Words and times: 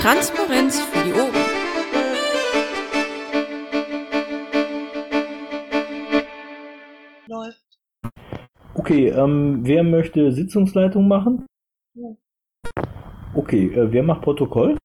Transparenz 0.00 0.80
für 0.80 1.04
die 1.04 1.12
Ohren. 1.12 1.34
Läuft. 7.26 7.64
Okay, 8.74 9.08
ähm, 9.08 9.60
wer 9.64 9.82
möchte 9.82 10.30
Sitzungsleitung 10.32 11.08
machen? 11.08 11.46
Ja. 11.94 12.08
Okay, 13.34 13.66
äh, 13.74 13.92
wer 13.92 14.04
macht 14.04 14.22
Protokoll? 14.22 14.78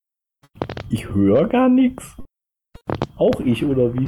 Ich 0.89 1.07
höre 1.10 1.48
gar 1.48 1.70
nichts. 1.70 2.16
Auch 3.16 3.39
ich, 3.39 3.64
oder 3.64 3.93
wie? 3.93 4.07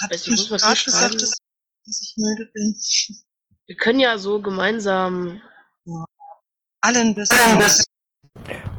Hat 0.00 0.10
Weißt 0.10 0.26
du, 0.26 0.32
mir 0.32 0.38
was 0.38 0.50
wir 0.50 0.58
gerade 0.58 0.84
gesagt, 0.84 1.14
dass, 1.14 1.38
dass 1.86 2.02
ich 2.02 2.14
müde 2.16 2.50
bin. 2.52 2.74
Wir 3.66 3.76
können 3.76 4.00
ja 4.00 4.18
so 4.18 4.42
gemeinsam. 4.42 5.40
Allen 6.80 7.14
bis. 7.14 7.28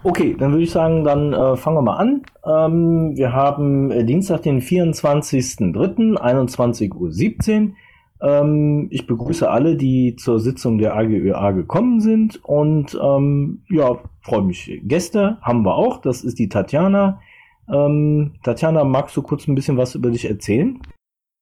Okay, 0.06 0.36
dann 0.38 0.52
würde 0.52 0.64
ich 0.64 0.72
sagen, 0.72 1.06
dann 1.06 1.32
äh, 1.32 1.56
fangen 1.56 1.78
wir 1.78 1.82
mal 1.82 1.96
an. 1.96 2.24
Ähm, 2.46 3.16
wir 3.16 3.32
haben 3.32 3.90
äh, 3.90 4.04
Dienstag, 4.04 4.42
den 4.42 4.62
24.03., 4.62 6.18
21.17 6.18 7.70
Uhr. 7.70 7.74
Ähm, 8.22 8.88
ich 8.92 9.08
begrüße 9.08 9.50
alle, 9.50 9.78
die 9.78 10.18
zur 10.18 10.42
Sitzung 10.42 10.78
der 10.78 10.96
AGÖA 10.98 11.52
gekommen 11.52 12.02
sind 12.02 12.44
und 12.44 13.00
ähm, 13.02 13.64
ja, 13.70 13.98
freue 14.22 14.44
mich. 14.44 14.82
Gäste 14.84 15.38
haben 15.42 15.64
wir 15.64 15.76
auch, 15.76 16.02
das 16.02 16.24
ist 16.24 16.38
die 16.38 16.50
Tatjana. 16.50 17.22
Ähm, 17.72 18.34
Tatjana, 18.44 18.84
magst 18.84 19.16
du 19.16 19.22
kurz 19.22 19.48
ein 19.48 19.56
bisschen 19.56 19.78
was 19.78 19.96
über 19.96 20.10
dich 20.12 20.26
erzählen? 20.26 20.80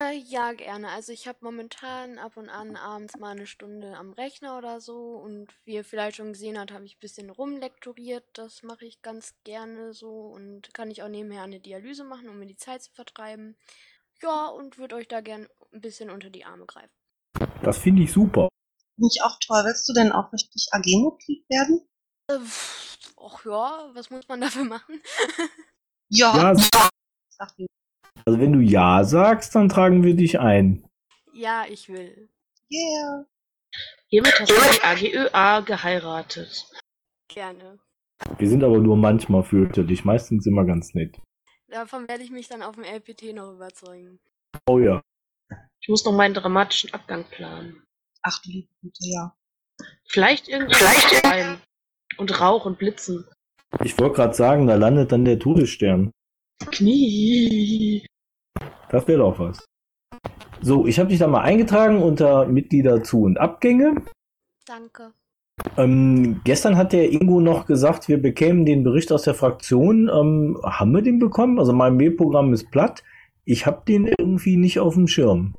Äh, 0.01 0.17
Ja, 0.17 0.53
gerne. 0.53 0.89
Also 0.89 1.11
ich 1.11 1.27
habe 1.27 1.37
momentan 1.41 2.17
ab 2.17 2.35
und 2.35 2.49
an 2.49 2.75
abends 2.75 3.17
mal 3.17 3.31
eine 3.31 3.45
Stunde 3.45 3.95
am 3.95 4.13
Rechner 4.13 4.57
oder 4.57 4.81
so 4.81 5.15
und 5.15 5.53
wie 5.63 5.75
ihr 5.75 5.83
vielleicht 5.83 6.17
schon 6.17 6.33
gesehen 6.33 6.57
habt, 6.57 6.71
habe 6.71 6.85
ich 6.85 6.95
ein 6.95 6.99
bisschen 6.99 7.29
rumlektoriert. 7.29 8.25
Das 8.33 8.63
mache 8.63 8.85
ich 8.85 9.03
ganz 9.03 9.35
gerne 9.43 9.93
so 9.93 10.09
und 10.09 10.73
kann 10.73 10.89
ich 10.89 11.03
auch 11.03 11.07
nebenher 11.07 11.43
eine 11.43 11.59
Dialyse 11.59 12.03
machen, 12.03 12.29
um 12.29 12.39
mir 12.39 12.47
die 12.47 12.57
Zeit 12.57 12.81
zu 12.81 12.91
vertreiben. 12.93 13.55
Ja, 14.23 14.47
und 14.47 14.79
würde 14.79 14.95
euch 14.95 15.07
da 15.07 15.21
gern 15.21 15.47
ein 15.71 15.81
bisschen 15.81 16.09
unter 16.09 16.31
die 16.31 16.45
Arme 16.45 16.65
greifen. 16.65 16.93
Das 17.61 17.77
finde 17.77 18.01
ich 18.01 18.11
super. 18.11 18.49
Finde 18.95 19.09
ich 19.13 19.21
auch 19.21 19.37
toll. 19.39 19.63
Willst 19.65 19.87
du 19.87 19.93
denn 19.93 20.11
auch 20.11 20.33
richtig 20.33 20.67
AG-Mitglied 20.71 21.47
werden? 21.47 21.87
Äh, 22.27 22.39
ach 23.17 23.45
ja, 23.45 23.91
was 23.93 24.09
muss 24.09 24.27
man 24.27 24.41
dafür 24.41 24.63
machen? 24.63 24.99
Ja, 26.13 26.53
mir. 26.53 26.57
also 28.25 28.39
wenn 28.39 28.53
du 28.53 28.59
Ja 28.59 29.03
sagst, 29.03 29.55
dann 29.55 29.69
tragen 29.69 30.03
wir 30.03 30.15
dich 30.15 30.39
ein. 30.39 30.83
ja, 31.33 31.65
ich 31.69 31.89
will. 31.89 32.29
Yeah. 32.71 33.25
Hiermit 34.07 34.39
hast 34.39 34.49
du 34.49 34.55
die 34.55 34.83
AGÖA 34.83 35.61
geheiratet. 35.61 36.65
Gerne. 37.29 37.79
Wir 38.37 38.47
sind 38.49 38.63
aber 38.63 38.77
nur 38.79 38.97
manchmal 38.97 39.43
fürchterlich, 39.43 40.05
meistens 40.05 40.45
immer 40.45 40.65
ganz 40.65 40.93
nett. 40.93 41.17
Davon 41.67 42.07
werde 42.07 42.23
ich 42.23 42.31
mich 42.31 42.47
dann 42.47 42.61
auf 42.63 42.75
dem 42.75 42.83
LPT 42.83 43.33
noch 43.33 43.53
überzeugen. 43.53 44.19
Oh 44.67 44.79
ja. 44.79 45.01
Ich 45.81 45.89
muss 45.89 46.05
noch 46.05 46.11
meinen 46.11 46.33
dramatischen 46.33 46.93
Abgang 46.93 47.23
planen. 47.25 47.83
Ach 48.21 48.41
du 48.41 48.51
liebe 48.51 48.67
Güte, 48.81 48.99
ja. 49.07 49.33
Vielleicht 50.07 50.47
irgendwas 50.47 51.23
rein. 51.23 51.61
Und 52.17 52.39
Rauch 52.39 52.65
und 52.65 52.77
Blitzen. 52.77 53.25
Ich 53.83 53.97
wollte 53.97 54.15
gerade 54.15 54.33
sagen, 54.33 54.67
da 54.67 54.75
landet 54.75 55.11
dann 55.11 55.23
der 55.25 55.39
Todesstern. 55.39 56.11
Knie. 56.71 58.05
Das 58.91 59.07
wäre 59.07 59.19
doch 59.19 59.39
was. 59.39 59.65
So, 60.61 60.85
ich 60.85 60.99
habe 60.99 61.09
dich 61.09 61.19
da 61.19 61.27
mal 61.27 61.41
eingetragen 61.41 62.03
unter 62.03 62.45
Mitglieder 62.45 63.01
zu 63.03 63.21
und 63.23 63.39
Abgänge. 63.39 63.95
Danke. 64.65 65.13
Ähm, 65.77 66.41
gestern 66.43 66.75
hat 66.75 66.91
der 66.91 67.11
Ingo 67.11 67.39
noch 67.39 67.65
gesagt, 67.65 68.09
wir 68.09 68.21
bekämen 68.21 68.65
den 68.65 68.83
Bericht 68.83 69.11
aus 69.11 69.23
der 69.23 69.33
Fraktion. 69.33 70.09
Ähm, 70.09 70.59
haben 70.63 70.91
wir 70.91 71.01
den 71.01 71.19
bekommen? 71.19 71.57
Also 71.57 71.71
mein 71.71 71.95
Mailprogramm 71.95 72.53
ist 72.53 72.69
platt. 72.69 73.03
Ich 73.45 73.65
habe 73.65 73.83
den 73.87 74.07
irgendwie 74.07 74.57
nicht 74.57 74.79
auf 74.79 74.95
dem 74.95 75.07
Schirm. 75.07 75.55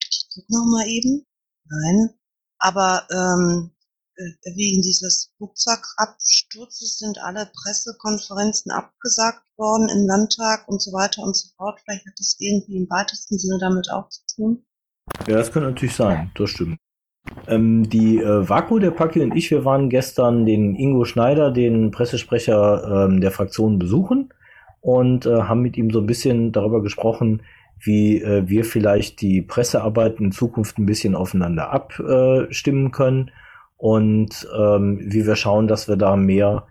Ich 0.00 0.26
guck 0.32 0.44
noch 0.50 0.66
mal 0.70 0.86
eben. 0.86 1.24
Nein. 1.68 2.10
Aber 2.58 3.06
ähm, 3.10 3.70
äh, 3.70 3.73
wegen 4.56 4.82
dieses 4.82 5.32
Flugzeugabsturzes 5.36 6.98
sind 6.98 7.18
alle 7.22 7.50
Pressekonferenzen 7.62 8.70
abgesagt 8.70 9.42
worden 9.56 9.88
im 9.88 10.06
Landtag 10.06 10.68
und 10.68 10.80
so 10.80 10.92
weiter 10.92 11.22
und 11.22 11.36
so 11.36 11.48
fort. 11.56 11.80
Vielleicht 11.84 12.06
hat 12.06 12.14
das 12.18 12.36
irgendwie 12.38 12.76
im 12.76 12.88
weitesten 12.90 13.38
Sinne 13.38 13.58
damit 13.58 13.90
auch 13.90 14.08
zu 14.08 14.22
tun. 14.34 14.64
Ja, 15.26 15.36
das 15.36 15.52
könnte 15.52 15.70
natürlich 15.70 15.94
sein, 15.94 16.30
das 16.34 16.50
stimmt. 16.50 16.78
Ähm, 17.46 17.88
die 17.88 18.18
äh, 18.18 18.48
Vaku, 18.48 18.78
der 18.78 18.90
Paki 18.90 19.20
und 19.22 19.34
ich, 19.34 19.50
wir 19.50 19.64
waren 19.64 19.88
gestern 19.88 20.44
den 20.44 20.74
Ingo 20.76 21.04
Schneider, 21.04 21.50
den 21.50 21.90
Pressesprecher 21.90 23.06
ähm, 23.08 23.20
der 23.20 23.30
Fraktion, 23.30 23.78
besuchen 23.78 24.32
und 24.80 25.24
äh, 25.24 25.42
haben 25.42 25.62
mit 25.62 25.76
ihm 25.76 25.90
so 25.90 26.00
ein 26.00 26.06
bisschen 26.06 26.52
darüber 26.52 26.82
gesprochen, 26.82 27.42
wie 27.80 28.20
äh, 28.20 28.46
wir 28.46 28.64
vielleicht 28.64 29.20
die 29.22 29.40
Pressearbeit 29.42 30.20
in 30.20 30.32
Zukunft 30.32 30.78
ein 30.78 30.86
bisschen 30.86 31.14
aufeinander 31.14 31.70
abstimmen 31.70 32.92
können 32.92 33.30
und 33.84 34.48
ähm, 34.58 34.98
wie 35.02 35.26
wir 35.26 35.36
schauen, 35.36 35.68
dass 35.68 35.88
wir 35.88 35.96
da 35.96 36.16
mehr 36.16 36.66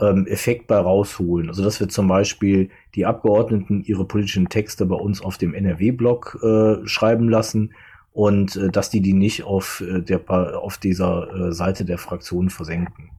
ähm, 0.00 0.28
Effekt 0.28 0.68
bei 0.68 0.76
rausholen. 0.76 1.48
Also 1.48 1.64
dass 1.64 1.80
wir 1.80 1.88
zum 1.88 2.06
Beispiel 2.06 2.70
die 2.94 3.04
Abgeordneten 3.04 3.82
ihre 3.82 4.04
politischen 4.04 4.48
Texte 4.48 4.86
bei 4.86 4.94
uns 4.94 5.20
auf 5.20 5.38
dem 5.38 5.54
NRW-Blog 5.54 6.38
äh, 6.40 6.86
schreiben 6.86 7.28
lassen 7.28 7.74
und 8.12 8.54
äh, 8.54 8.68
dass 8.68 8.90
die 8.90 9.00
die 9.00 9.12
nicht 9.12 9.42
auf, 9.42 9.80
äh, 9.80 10.02
der, 10.02 10.20
auf 10.30 10.78
dieser 10.78 11.48
äh, 11.48 11.52
Seite 11.52 11.84
der 11.84 11.98
Fraktion 11.98 12.48
versenken. 12.48 13.10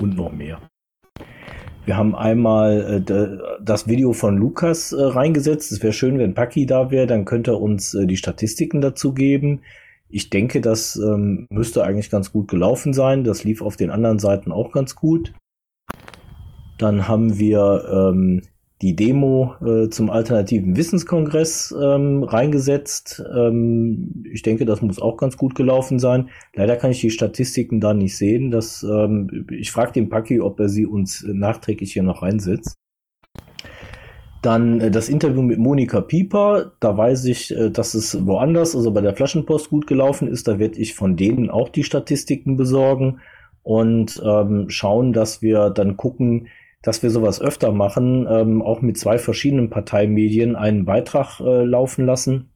Und 0.00 0.16
noch 0.16 0.32
mehr. 0.32 0.58
Wir 1.84 1.96
haben 1.96 2.16
einmal 2.16 3.04
äh, 3.08 3.62
das 3.62 3.86
Video 3.86 4.12
von 4.12 4.36
Lukas 4.36 4.90
äh, 4.90 5.00
reingesetzt. 5.00 5.70
Es 5.70 5.84
wäre 5.84 5.92
schön, 5.92 6.18
wenn 6.18 6.34
Paki 6.34 6.66
da 6.66 6.90
wäre, 6.90 7.06
dann 7.06 7.26
könnte 7.26 7.52
er 7.52 7.60
uns 7.60 7.94
äh, 7.94 8.08
die 8.08 8.16
Statistiken 8.16 8.80
dazu 8.80 9.14
geben. 9.14 9.60
Ich 10.10 10.30
denke, 10.30 10.60
das 10.60 10.96
ähm, 10.96 11.46
müsste 11.50 11.84
eigentlich 11.84 12.10
ganz 12.10 12.32
gut 12.32 12.48
gelaufen 12.48 12.92
sein. 12.92 13.24
Das 13.24 13.44
lief 13.44 13.62
auf 13.62 13.76
den 13.76 13.90
anderen 13.90 14.18
Seiten 14.18 14.52
auch 14.52 14.72
ganz 14.72 14.96
gut. 14.96 15.32
Dann 16.78 17.06
haben 17.06 17.38
wir 17.38 17.84
ähm, 17.92 18.42
die 18.82 18.96
Demo 18.96 19.54
äh, 19.60 19.90
zum 19.90 20.08
alternativen 20.08 20.76
Wissenskongress 20.76 21.74
ähm, 21.78 22.22
reingesetzt. 22.22 23.22
Ähm, 23.36 24.24
ich 24.32 24.42
denke, 24.42 24.64
das 24.64 24.80
muss 24.80 25.00
auch 25.00 25.18
ganz 25.18 25.36
gut 25.36 25.54
gelaufen 25.54 25.98
sein. 25.98 26.30
Leider 26.54 26.76
kann 26.76 26.90
ich 26.90 27.00
die 27.00 27.10
Statistiken 27.10 27.80
da 27.80 27.92
nicht 27.92 28.16
sehen. 28.16 28.50
Das, 28.50 28.82
ähm, 28.82 29.46
ich 29.50 29.70
frage 29.70 29.92
den 29.92 30.08
Paki, 30.08 30.40
ob 30.40 30.58
er 30.60 30.70
sie 30.70 30.86
uns 30.86 31.22
äh, 31.22 31.34
nachträglich 31.34 31.92
hier 31.92 32.02
noch 32.02 32.22
reinsetzt. 32.22 32.76
Dann 34.42 34.80
äh, 34.80 34.90
das 34.90 35.08
Interview 35.08 35.42
mit 35.42 35.58
Monika 35.58 36.00
Pieper. 36.00 36.72
Da 36.80 36.96
weiß 36.96 37.24
ich, 37.26 37.54
äh, 37.56 37.70
dass 37.70 37.94
es 37.94 38.26
woanders, 38.26 38.74
also 38.74 38.90
bei 38.90 39.00
der 39.00 39.14
Flaschenpost 39.14 39.70
gut 39.70 39.86
gelaufen 39.86 40.28
ist. 40.28 40.48
Da 40.48 40.58
werde 40.58 40.78
ich 40.78 40.94
von 40.94 41.16
denen 41.16 41.50
auch 41.50 41.68
die 41.68 41.84
Statistiken 41.84 42.56
besorgen 42.56 43.20
und 43.62 44.20
ähm, 44.24 44.70
schauen, 44.70 45.12
dass 45.12 45.42
wir 45.42 45.70
dann 45.70 45.96
gucken, 45.96 46.48
dass 46.82 47.02
wir 47.02 47.10
sowas 47.10 47.40
öfter 47.40 47.72
machen, 47.72 48.26
ähm, 48.28 48.62
auch 48.62 48.80
mit 48.80 48.96
zwei 48.96 49.18
verschiedenen 49.18 49.68
Parteimedien 49.68 50.56
einen 50.56 50.86
Beitrag 50.86 51.40
äh, 51.40 51.64
laufen 51.64 52.06
lassen. 52.06 52.50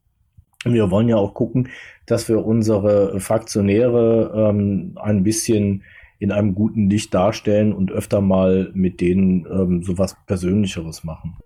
Wir 0.65 0.91
wollen 0.91 1.09
ja 1.09 1.17
auch 1.17 1.35
gucken, 1.35 1.69
dass 2.07 2.29
wir 2.31 2.45
unsere 2.45 3.21
Fraktionäre 3.21 4.33
ähm, 4.35 4.97
ein 4.97 5.23
bisschen 5.25 5.83
in 6.19 6.33
einem 6.33 6.55
guten 6.55 6.89
Licht 6.89 7.13
darstellen 7.13 7.75
und 7.75 7.93
öfter 7.93 8.23
mal 8.23 8.71
mit 8.73 9.03
denen 9.03 9.47
ähm, 9.47 9.83
sowas 9.83 10.17
Persönlicheres 10.27 11.05
machen. 11.05 11.37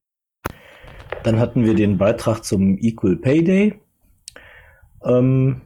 Dann 1.24 1.38
hatten 1.38 1.64
wir 1.64 1.74
den 1.74 1.98
Beitrag 1.98 2.44
zum 2.44 2.78
Equal 2.78 3.16
Pay 3.16 3.44
Day. 3.44 3.74
Ähm, 5.04 5.62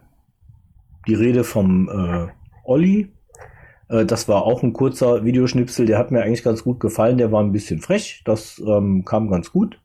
die 1.06 1.14
Rede 1.14 1.44
vom 1.44 1.88
äh, 1.88 2.28
Olli. 2.64 3.12
Äh, 3.88 4.04
das 4.04 4.28
war 4.28 4.44
auch 4.44 4.62
ein 4.62 4.72
kurzer 4.72 5.24
Videoschnipsel, 5.24 5.86
der 5.86 5.98
hat 5.98 6.10
mir 6.10 6.22
eigentlich 6.22 6.44
ganz 6.44 6.64
gut 6.64 6.80
gefallen. 6.80 7.18
Der 7.18 7.32
war 7.32 7.42
ein 7.42 7.52
bisschen 7.52 7.80
frech, 7.80 8.22
das 8.24 8.62
ähm, 8.66 9.04
kam 9.04 9.28
ganz 9.28 9.52
gut. 9.52 9.78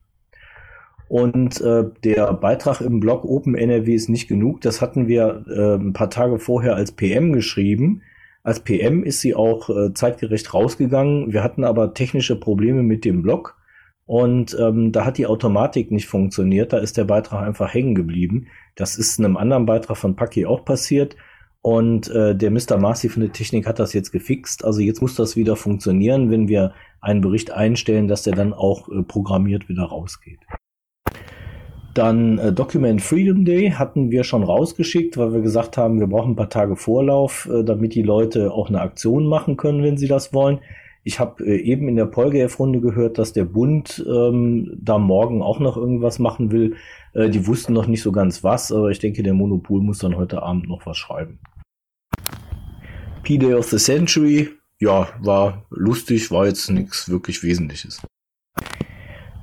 Und 1.09 1.61
äh, 1.61 1.85
der 2.03 2.33
Beitrag 2.33 2.81
im 2.81 2.99
Blog 2.99 3.23
Open 3.23 3.55
NRW 3.55 3.93
ist 3.93 4.09
nicht 4.09 4.27
genug. 4.27 4.61
Das 4.61 4.81
hatten 4.81 5.07
wir 5.07 5.45
äh, 5.47 5.75
ein 5.75 5.93
paar 5.93 6.09
Tage 6.09 6.37
vorher 6.37 6.75
als 6.75 6.91
PM 6.91 7.31
geschrieben. 7.31 8.01
Als 8.43 8.59
PM 8.59 9.03
ist 9.03 9.21
sie 9.21 9.33
auch 9.33 9.69
äh, 9.69 9.93
zeitgerecht 9.93 10.53
rausgegangen. 10.53 11.31
Wir 11.31 11.43
hatten 11.43 11.63
aber 11.63 11.93
technische 11.93 12.37
Probleme 12.37 12.83
mit 12.83 13.05
dem 13.05 13.21
Blog. 13.21 13.56
Und 14.07 14.57
ähm, 14.57 14.93
da 14.93 15.05
hat 15.05 15.17
die 15.17 15.27
Automatik 15.27 15.91
nicht 15.91 16.07
funktioniert. 16.07 16.71
Da 16.71 16.77
ist 16.77 16.97
der 16.97 17.03
Beitrag 17.03 17.45
einfach 17.45 17.73
hängen 17.73 17.93
geblieben. 17.93 18.47
Das 18.75 18.97
ist 18.97 19.19
einem 19.19 19.35
anderen 19.35 19.65
Beitrag 19.65 19.97
von 19.97 20.15
Paki 20.15 20.45
auch 20.45 20.63
passiert. 20.63 21.17
Und 21.61 22.09
äh, 22.11 22.33
der 22.33 22.49
Mr. 22.49 22.77
Marcy 22.77 23.09
von 23.09 23.21
der 23.21 23.33
Technik 23.33 23.67
hat 23.67 23.79
das 23.79 23.91
jetzt 23.91 24.11
gefixt. 24.11 24.63
Also 24.63 24.79
jetzt 24.79 25.01
muss 25.01 25.15
das 25.15 25.35
wieder 25.35 25.57
funktionieren, 25.57 26.31
wenn 26.31 26.47
wir 26.47 26.73
einen 27.01 27.19
Bericht 27.19 27.51
einstellen, 27.51 28.07
dass 28.07 28.23
der 28.23 28.33
dann 28.33 28.53
auch 28.53 28.87
äh, 28.87 29.03
programmiert 29.03 29.67
wieder 29.67 29.83
rausgeht. 29.83 30.39
Dann 31.93 32.37
äh, 32.37 32.53
Document 32.53 33.01
Freedom 33.01 33.43
Day 33.43 33.71
hatten 33.71 34.11
wir 34.11 34.23
schon 34.23 34.43
rausgeschickt, 34.43 35.17
weil 35.17 35.33
wir 35.33 35.41
gesagt 35.41 35.75
haben, 35.75 35.99
wir 35.99 36.07
brauchen 36.07 36.31
ein 36.31 36.35
paar 36.37 36.49
Tage 36.49 36.77
Vorlauf, 36.77 37.49
äh, 37.51 37.65
damit 37.65 37.95
die 37.95 38.03
Leute 38.03 38.53
auch 38.53 38.69
eine 38.69 38.79
Aktion 38.79 39.27
machen 39.27 39.57
können, 39.57 39.83
wenn 39.83 39.97
sie 39.97 40.07
das 40.07 40.33
wollen. 40.33 40.59
Ich 41.07 41.21
habe 41.21 41.41
äh, 41.45 41.55
eben 41.61 41.87
in 41.87 41.95
der 41.95 42.05
Polgef-Runde 42.05 42.81
gehört, 42.81 43.17
dass 43.17 43.31
der 43.31 43.45
Bund 43.45 44.05
ähm, 44.05 44.77
da 44.77 44.97
morgen 44.97 45.41
auch 45.41 45.61
noch 45.61 45.77
irgendwas 45.77 46.19
machen 46.19 46.51
will. 46.51 46.75
Äh, 47.13 47.29
die 47.29 47.47
wussten 47.47 47.71
noch 47.71 47.87
nicht 47.87 48.01
so 48.01 48.11
ganz 48.11 48.43
was, 48.43 48.73
aber 48.73 48.91
ich 48.91 48.99
denke, 48.99 49.23
der 49.23 49.33
Monopol 49.33 49.79
muss 49.79 49.99
dann 49.99 50.17
heute 50.17 50.43
Abend 50.43 50.67
noch 50.67 50.85
was 50.85 50.97
schreiben. 50.97 51.39
P-Day 53.23 53.53
of 53.53 53.69
the 53.69 53.77
Century, 53.77 54.49
ja, 54.79 55.07
war 55.21 55.65
lustig, 55.69 56.29
war 56.29 56.45
jetzt 56.45 56.69
nichts 56.69 57.07
wirklich 57.07 57.41
Wesentliches. 57.41 58.01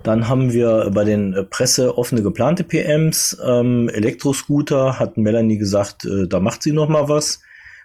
Dann 0.02 0.28
haben 0.28 0.52
wir 0.52 0.90
bei 0.93 1.05
den 1.05 1.32
äh, 1.32 1.44
Presse 1.44 1.96
offene 1.96 2.22
geplante 2.22 2.62
PMs. 2.62 3.38
Ähm, 3.43 3.88
Elektroscooter 3.88 4.99
hat 4.99 5.16
Melanie 5.16 5.56
gesagt, 5.56 6.05
äh, 6.05 6.28
da 6.28 6.40
macht 6.40 6.62
sie 6.62 6.72
noch 6.72 6.90
mal 6.90 7.08
was. 7.08 7.40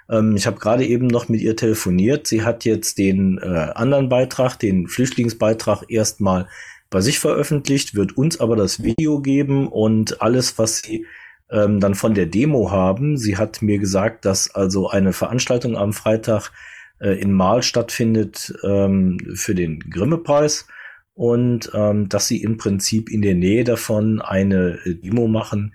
Ähm, 0.09 0.35
ich 0.35 0.47
habe 0.47 0.59
gerade 0.59 0.85
eben 0.85 1.07
noch 1.07 1.29
mit 1.29 1.41
ihr 1.41 1.55
telefoniert. 1.55 2.27
Sie 2.27 2.43
hat 2.43 2.65
jetzt 2.65 2.97
den 2.97 3.37
äh, 3.37 3.71
anderen 3.75 4.09
Beitrag, 4.09 4.57
den 4.57 4.87
Flüchtlingsbeitrag, 4.87 5.83
erstmal 5.89 6.47
bei 6.89 7.01
sich 7.01 7.19
veröffentlicht, 7.19 7.95
wird 7.95 8.17
uns 8.17 8.39
aber 8.39 8.55
das 8.55 8.81
Video 8.83 9.21
geben 9.21 9.67
und 9.67 10.21
alles, 10.21 10.57
was 10.57 10.79
sie 10.79 11.05
ähm, 11.51 11.79
dann 11.79 11.95
von 11.95 12.13
der 12.13 12.25
Demo 12.25 12.71
haben. 12.71 13.17
Sie 13.17 13.37
hat 13.37 13.61
mir 13.61 13.77
gesagt, 13.77 14.25
dass 14.25 14.53
also 14.53 14.89
eine 14.89 15.13
Veranstaltung 15.13 15.77
am 15.77 15.93
Freitag 15.93 16.51
äh, 16.99 17.11
in 17.19 17.31
Mal 17.31 17.63
stattfindet 17.63 18.53
ähm, 18.63 19.17
für 19.35 19.53
den 19.53 19.79
Grimme-Preis 19.79 20.67
und 21.13 21.71
ähm, 21.73 22.09
dass 22.09 22.27
sie 22.27 22.41
im 22.41 22.57
Prinzip 22.57 23.09
in 23.09 23.21
der 23.21 23.35
Nähe 23.35 23.63
davon 23.63 24.21
eine 24.21 24.79
äh, 24.85 24.95
Demo 24.95 25.27
machen, 25.27 25.73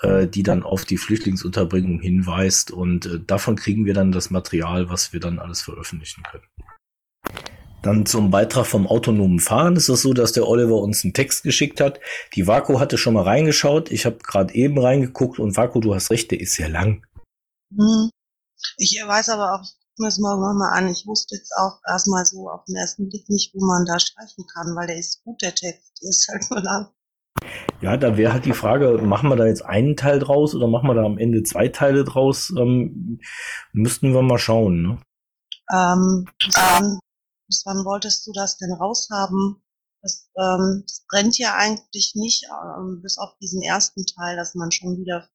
äh, 0.00 0.26
die 0.26 0.42
dann 0.42 0.62
auf 0.62 0.84
die 0.84 0.96
Flüchtlingsunterbringung 0.96 2.00
hinweist. 2.00 2.70
Und 2.70 3.06
äh, 3.06 3.20
davon 3.20 3.56
kriegen 3.56 3.84
wir 3.84 3.94
dann 3.94 4.12
das 4.12 4.30
Material, 4.30 4.88
was 4.88 5.12
wir 5.12 5.20
dann 5.20 5.38
alles 5.38 5.62
veröffentlichen 5.62 6.22
können. 6.22 6.44
Dann 7.82 8.06
zum 8.06 8.30
Beitrag 8.30 8.66
vom 8.66 8.86
autonomen 8.86 9.40
Fahren 9.40 9.74
ist 9.74 9.88
es 9.88 10.02
so, 10.02 10.12
dass 10.12 10.32
der 10.32 10.46
Oliver 10.46 10.76
uns 10.76 11.02
einen 11.02 11.14
Text 11.14 11.42
geschickt 11.42 11.80
hat. 11.80 11.98
Die 12.34 12.46
Vaku 12.46 12.78
hatte 12.78 12.96
schon 12.96 13.14
mal 13.14 13.24
reingeschaut. 13.24 13.90
Ich 13.90 14.06
habe 14.06 14.18
gerade 14.18 14.54
eben 14.54 14.78
reingeguckt 14.78 15.40
und 15.40 15.56
Vaku, 15.56 15.80
du 15.80 15.94
hast 15.94 16.10
recht, 16.10 16.30
der 16.30 16.40
ist 16.40 16.54
sehr 16.54 16.68
lang. 16.68 17.04
Hm. 17.76 18.10
Ich 18.76 19.02
weiß 19.04 19.30
aber 19.30 19.54
auch, 19.54 19.64
das 19.98 20.18
morgen 20.18 20.42
nochmal 20.42 20.78
an. 20.78 20.88
Ich 20.88 21.06
wusste 21.06 21.34
jetzt 21.34 21.52
auch 21.58 21.80
erstmal 21.86 22.24
so 22.24 22.48
auf 22.48 22.64
den 22.64 22.76
ersten 22.76 23.08
Blick 23.08 23.28
nicht, 23.28 23.52
wo 23.54 23.64
man 23.64 23.84
da 23.84 23.98
streichen 23.98 24.46
kann, 24.46 24.74
weil 24.76 24.86
der 24.86 24.98
ist 24.98 25.22
gut, 25.24 25.42
der 25.42 25.54
Text. 25.54 25.92
Der 26.00 26.08
ist 26.08 26.28
halt 26.28 26.50
nur 26.50 26.62
lang. 26.62 26.88
Ja, 27.80 27.96
da 27.96 28.16
wäre 28.16 28.32
halt 28.32 28.44
die 28.44 28.52
Frage, 28.52 28.98
machen 29.02 29.28
wir 29.28 29.36
da 29.36 29.46
jetzt 29.46 29.64
einen 29.64 29.96
Teil 29.96 30.18
draus 30.18 30.54
oder 30.54 30.68
machen 30.68 30.88
wir 30.88 30.94
da 30.94 31.04
am 31.04 31.18
Ende 31.18 31.42
zwei 31.42 31.68
Teile 31.68 32.04
draus? 32.04 32.52
Ähm, 32.56 33.20
müssten 33.72 34.12
wir 34.12 34.22
mal 34.22 34.38
schauen. 34.38 34.82
Ne? 34.82 34.98
Ähm, 35.72 36.26
bis, 36.38 36.54
wann, 36.54 36.98
bis 37.48 37.62
wann 37.66 37.84
wolltest 37.84 38.26
du 38.26 38.32
das 38.32 38.56
denn 38.58 38.72
raushaben? 38.72 39.62
Das, 40.02 40.28
ähm, 40.36 40.82
das 40.86 41.04
brennt 41.08 41.38
ja 41.38 41.54
eigentlich 41.54 42.12
nicht, 42.16 42.44
ähm, 42.44 43.00
bis 43.02 43.18
auf 43.18 43.36
diesen 43.40 43.62
ersten 43.62 44.04
Teil, 44.04 44.36
dass 44.36 44.54
man 44.54 44.72
schon 44.72 44.98
wieder 44.98 45.28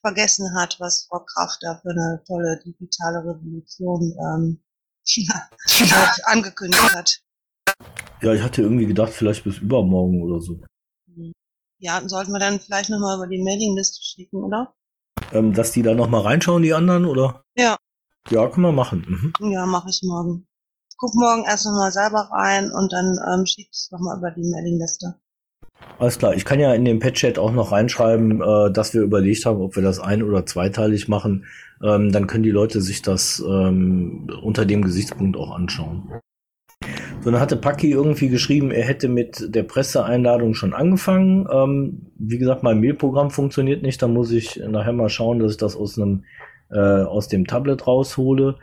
vergessen 0.00 0.54
hat, 0.56 0.76
was 0.80 1.06
Frau 1.08 1.20
Kraft 1.20 1.58
da 1.62 1.78
für 1.80 1.90
eine 1.90 2.22
tolle 2.26 2.60
digitale 2.64 3.18
Revolution 3.20 4.14
ähm, 4.24 4.62
angekündigt 6.24 6.94
hat. 6.94 7.20
Ja, 8.22 8.34
ich 8.34 8.42
hatte 8.42 8.62
irgendwie 8.62 8.86
gedacht, 8.86 9.12
vielleicht 9.12 9.44
bis 9.44 9.58
übermorgen 9.58 10.22
oder 10.22 10.40
so. 10.40 10.60
Ja, 11.80 12.06
sollten 12.06 12.32
wir 12.32 12.38
dann 12.38 12.60
vielleicht 12.60 12.90
nochmal 12.90 13.16
über 13.16 13.26
die 13.26 13.42
Mailingliste 13.42 14.02
schicken, 14.02 14.44
oder? 14.44 14.74
Ähm, 15.32 15.54
dass 15.54 15.72
die 15.72 15.82
da 15.82 15.94
nochmal 15.94 16.20
reinschauen, 16.20 16.62
die 16.62 16.74
anderen, 16.74 17.06
oder? 17.06 17.42
Ja. 17.56 17.76
Ja, 18.28 18.46
können 18.48 18.66
wir 18.66 18.72
machen. 18.72 19.32
Mhm. 19.40 19.50
Ja, 19.50 19.64
mache 19.64 19.88
ich 19.88 20.02
morgen. 20.04 20.46
Guck 20.98 21.14
morgen 21.14 21.44
erst 21.44 21.64
nochmal 21.64 21.90
selber 21.90 22.28
rein 22.32 22.70
und 22.70 22.92
dann 22.92 23.18
ähm, 23.32 23.46
schick 23.46 23.70
es 23.72 23.88
nochmal 23.90 24.18
über 24.18 24.30
die 24.30 24.44
Mailingliste. 24.44 25.14
Alles 25.98 26.18
klar, 26.18 26.34
ich 26.34 26.44
kann 26.44 26.60
ja 26.60 26.74
in 26.74 26.84
den 26.84 26.98
Pet-Chat 26.98 27.38
auch 27.38 27.52
noch 27.52 27.72
reinschreiben, 27.72 28.42
äh, 28.42 28.70
dass 28.70 28.92
wir 28.92 29.00
überlegt 29.00 29.46
haben, 29.46 29.62
ob 29.62 29.76
wir 29.76 29.82
das 29.82 29.98
ein- 30.00 30.22
oder 30.22 30.44
zweiteilig 30.44 31.08
machen. 31.08 31.46
Ähm, 31.82 32.12
dann 32.12 32.26
können 32.26 32.42
die 32.42 32.50
Leute 32.50 32.82
sich 32.82 33.00
das 33.00 33.40
ähm, 33.40 34.28
unter 34.42 34.66
dem 34.66 34.82
Gesichtspunkt 34.82 35.38
auch 35.38 35.52
anschauen. 35.52 36.20
So, 37.22 37.30
dann 37.30 37.40
hatte 37.40 37.56
Paki 37.56 37.90
irgendwie 37.90 38.28
geschrieben, 38.28 38.70
er 38.70 38.84
hätte 38.84 39.08
mit 39.08 39.54
der 39.54 39.62
Presseeinladung 39.62 40.54
schon 40.54 40.72
angefangen. 40.72 41.46
Ähm, 41.52 42.06
wie 42.16 42.38
gesagt, 42.38 42.62
mein 42.62 42.80
Mailprogramm 42.80 43.30
funktioniert 43.30 43.82
nicht. 43.82 44.00
Da 44.00 44.08
muss 44.08 44.32
ich 44.32 44.56
nachher 44.66 44.94
mal 44.94 45.10
schauen, 45.10 45.38
dass 45.38 45.52
ich 45.52 45.58
das 45.58 45.76
aus 45.76 45.98
einem 45.98 46.24
äh, 46.70 46.78
aus 46.78 47.28
dem 47.28 47.46
Tablet 47.46 47.86
raushole. 47.86 48.56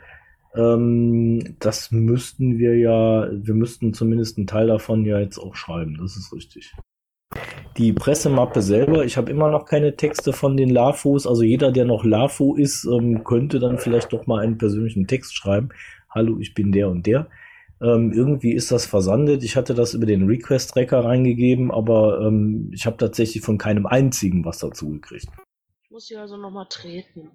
Ähm, 0.56 1.54
das 1.60 1.92
müssten 1.92 2.58
wir 2.58 2.76
ja, 2.76 3.28
wir 3.30 3.54
müssten 3.54 3.94
zumindest 3.94 4.38
einen 4.38 4.48
Teil 4.48 4.66
davon 4.66 5.04
ja 5.04 5.20
jetzt 5.20 5.38
auch 5.38 5.54
schreiben. 5.54 5.96
Das 6.00 6.16
ist 6.16 6.32
richtig. 6.32 6.74
Die 7.76 7.92
Pressemappe 7.92 8.60
selber, 8.60 9.04
ich 9.04 9.16
habe 9.16 9.30
immer 9.30 9.52
noch 9.52 9.66
keine 9.66 9.94
Texte 9.94 10.32
von 10.32 10.56
den 10.56 10.70
LAFOs. 10.70 11.28
Also 11.28 11.44
jeder, 11.44 11.70
der 11.70 11.84
noch 11.84 12.04
LAFO 12.04 12.56
ist, 12.56 12.84
ähm, 12.86 13.22
könnte 13.22 13.60
dann 13.60 13.78
vielleicht 13.78 14.12
doch 14.12 14.26
mal 14.26 14.40
einen 14.40 14.58
persönlichen 14.58 15.06
Text 15.06 15.36
schreiben. 15.36 15.68
Hallo, 16.10 16.38
ich 16.40 16.54
bin 16.54 16.72
der 16.72 16.88
und 16.88 17.06
der. 17.06 17.28
Ähm, 17.80 18.12
irgendwie 18.12 18.52
ist 18.52 18.70
das 18.72 18.86
versandet. 18.86 19.44
Ich 19.44 19.56
hatte 19.56 19.74
das 19.74 19.94
über 19.94 20.06
den 20.06 20.26
Request-Tracker 20.26 21.04
reingegeben, 21.04 21.70
aber 21.70 22.20
ähm, 22.20 22.70
ich 22.74 22.86
habe 22.86 22.96
tatsächlich 22.96 23.42
von 23.42 23.56
keinem 23.56 23.86
einzigen 23.86 24.44
was 24.44 24.58
dazu 24.58 24.90
gekriegt. 24.90 25.28
Ich 25.84 25.90
muss 25.90 26.08
hier 26.08 26.20
also 26.20 26.36
nochmal 26.36 26.66
treten. 26.68 27.30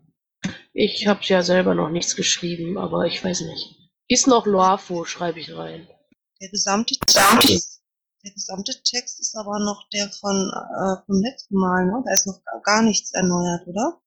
Ich 0.74 1.08
habe 1.08 1.22
ja 1.24 1.42
selber 1.44 1.76
noch 1.76 1.90
nichts 1.90 2.16
geschrieben, 2.16 2.78
aber 2.78 3.06
ich 3.06 3.24
weiß 3.24 3.42
nicht. 3.42 3.90
Ist 4.10 4.28
noch 4.28 4.46
Loafo, 4.46 5.06
schreibe 5.06 5.40
ich 5.40 5.56
rein. 5.56 5.88
Der 6.42 6.50
gesamte 6.50 6.96
Text, 7.06 7.82
der 8.24 8.34
gesamte 8.34 8.74
Text 8.84 9.22
ist 9.22 9.36
aber 9.36 9.60
noch 9.60 9.88
der 9.94 10.10
von 10.10 10.52
äh, 10.52 11.06
vom 11.06 11.22
letzten 11.22 11.56
Mal, 11.56 11.86
ne? 11.86 12.04
Da 12.06 12.14
ist 12.14 12.28
noch 12.28 12.42
gar 12.64 12.82
nichts 12.82 13.14
erneuert, 13.14 13.66
oder? 13.66 14.02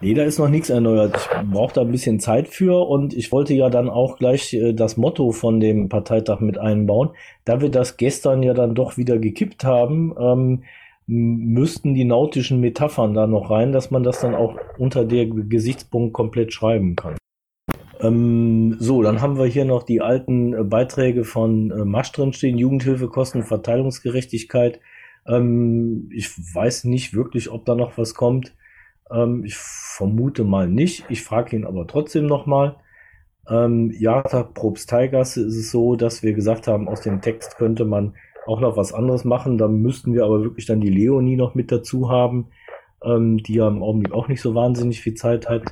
Nee, 0.00 0.14
da 0.14 0.24
ist 0.24 0.38
noch 0.40 0.48
nichts 0.48 0.68
erneuert. 0.68 1.16
Ich 1.16 1.50
brauche 1.50 1.74
da 1.74 1.82
ein 1.82 1.92
bisschen 1.92 2.18
Zeit 2.18 2.48
für 2.48 2.88
und 2.88 3.14
ich 3.14 3.30
wollte 3.30 3.54
ja 3.54 3.70
dann 3.70 3.88
auch 3.88 4.18
gleich 4.18 4.52
äh, 4.52 4.72
das 4.72 4.96
Motto 4.96 5.30
von 5.30 5.60
dem 5.60 5.88
Parteitag 5.88 6.40
mit 6.40 6.58
einbauen. 6.58 7.10
Da 7.44 7.60
wir 7.60 7.68
das 7.68 7.96
gestern 7.96 8.42
ja 8.42 8.52
dann 8.52 8.74
doch 8.74 8.96
wieder 8.96 9.18
gekippt 9.18 9.62
haben, 9.62 10.12
ähm, 10.18 10.64
müssten 11.06 11.94
die 11.94 12.04
nautischen 12.04 12.60
Metaphern 12.60 13.14
da 13.14 13.26
noch 13.26 13.50
rein, 13.50 13.70
dass 13.70 13.90
man 13.90 14.02
das 14.02 14.20
dann 14.20 14.34
auch 14.34 14.56
unter 14.76 15.04
der 15.04 15.26
Gesichtspunkt 15.26 16.12
komplett 16.12 16.52
schreiben 16.52 16.96
kann. 16.96 17.16
Ähm, 18.00 18.76
so, 18.80 19.02
dann 19.02 19.20
haben 19.20 19.38
wir 19.38 19.46
hier 19.46 19.64
noch 19.64 19.84
die 19.84 20.00
alten 20.00 20.52
äh, 20.52 20.64
Beiträge 20.64 21.24
von 21.24 21.70
äh, 21.70 21.84
Masch 21.84 22.10
drinstehen, 22.10 22.58
Jugendhilfekosten, 22.58 23.44
Verteilungsgerechtigkeit. 23.44 24.80
Ähm, 25.26 26.10
ich 26.12 26.28
weiß 26.54 26.84
nicht 26.84 27.14
wirklich, 27.14 27.50
ob 27.50 27.64
da 27.64 27.76
noch 27.76 27.96
was 27.96 28.14
kommt. 28.14 28.54
Ähm, 29.10 29.44
ich 29.44 29.56
vermute 29.56 30.44
mal 30.44 30.68
nicht. 30.68 31.04
Ich 31.08 31.22
frage 31.22 31.56
ihn 31.56 31.66
aber 31.66 31.86
trotzdem 31.86 32.26
nochmal. 32.26 32.76
Ähm, 33.48 33.92
ja, 33.98 34.22
Probst 34.22 34.88
Tigers 34.88 35.36
ist 35.36 35.56
es 35.56 35.70
so, 35.70 35.96
dass 35.96 36.22
wir 36.22 36.32
gesagt 36.32 36.68
haben, 36.68 36.88
aus 36.88 37.00
dem 37.00 37.20
Text 37.20 37.56
könnte 37.56 37.84
man 37.84 38.14
auch 38.46 38.60
noch 38.60 38.76
was 38.76 38.92
anderes 38.92 39.24
machen. 39.24 39.58
Da 39.58 39.68
müssten 39.68 40.14
wir 40.14 40.24
aber 40.24 40.42
wirklich 40.42 40.66
dann 40.66 40.80
die 40.80 40.90
Leonie 40.90 41.36
noch 41.36 41.54
mit 41.54 41.72
dazu 41.72 42.08
haben, 42.10 42.48
ähm, 43.04 43.38
die 43.38 43.54
ja 43.54 43.68
im 43.68 43.82
Augenblick 43.82 44.12
auch 44.12 44.28
nicht 44.28 44.40
so 44.40 44.54
wahnsinnig 44.54 45.00
viel 45.00 45.14
Zeit 45.14 45.48
hat. 45.48 45.62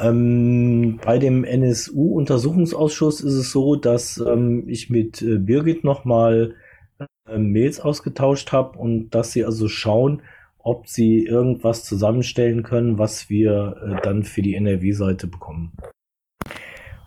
Ähm, 0.00 1.00
bei 1.04 1.18
dem 1.18 1.44
NSU-Untersuchungsausschuss 1.44 3.20
ist 3.20 3.34
es 3.34 3.50
so, 3.50 3.74
dass 3.74 4.18
ähm, 4.18 4.64
ich 4.68 4.90
mit 4.90 5.22
äh, 5.22 5.38
Birgit 5.38 5.82
nochmal 5.82 6.54
äh, 7.28 7.38
Mails 7.38 7.80
ausgetauscht 7.80 8.52
habe 8.52 8.78
und 8.78 9.10
dass 9.10 9.32
sie 9.32 9.44
also 9.44 9.66
schauen, 9.68 10.22
ob 10.68 10.86
sie 10.86 11.24
irgendwas 11.24 11.82
zusammenstellen 11.82 12.62
können, 12.62 12.98
was 12.98 13.30
wir 13.30 13.76
äh, 13.82 14.02
dann 14.02 14.22
für 14.22 14.42
die 14.42 14.54
NRW-Seite 14.54 15.26
bekommen. 15.26 15.72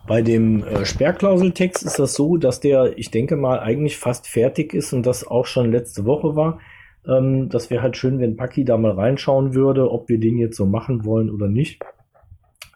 Bei 0.08 0.24
dem 0.24 0.64
äh, 0.64 0.84
Sperrklauseltext 0.84 1.84
ist 1.84 2.00
das 2.00 2.16
so, 2.16 2.38
dass 2.38 2.60
der, 2.60 2.98
ich 2.98 3.12
denke 3.12 3.36
mal, 3.36 3.60
eigentlich 3.60 3.98
fast 4.00 4.28
fertig 4.28 4.74
ist 4.74 4.94
und 4.94 5.06
das 5.06 5.28
auch 5.28 5.46
schon 5.46 5.72
letzte 5.72 6.06
Woche 6.06 6.36
war. 6.36 6.60
Ähm, 7.08 7.50
das 7.50 7.70
wäre 7.70 7.84
halt 7.84 7.96
schön, 7.98 8.20
wenn 8.20 8.36
Paki 8.36 8.66
da 8.66 8.78
mal 8.78 8.94
reinschauen 8.94 9.54
würde, 9.54 9.92
ob 9.92 10.10
wir 10.10 10.20
den 10.20 10.40
jetzt 10.40 10.58
so 10.58 10.66
machen 10.66 11.06
wollen 11.06 11.30
oder 11.30 11.48
nicht. 11.48 11.84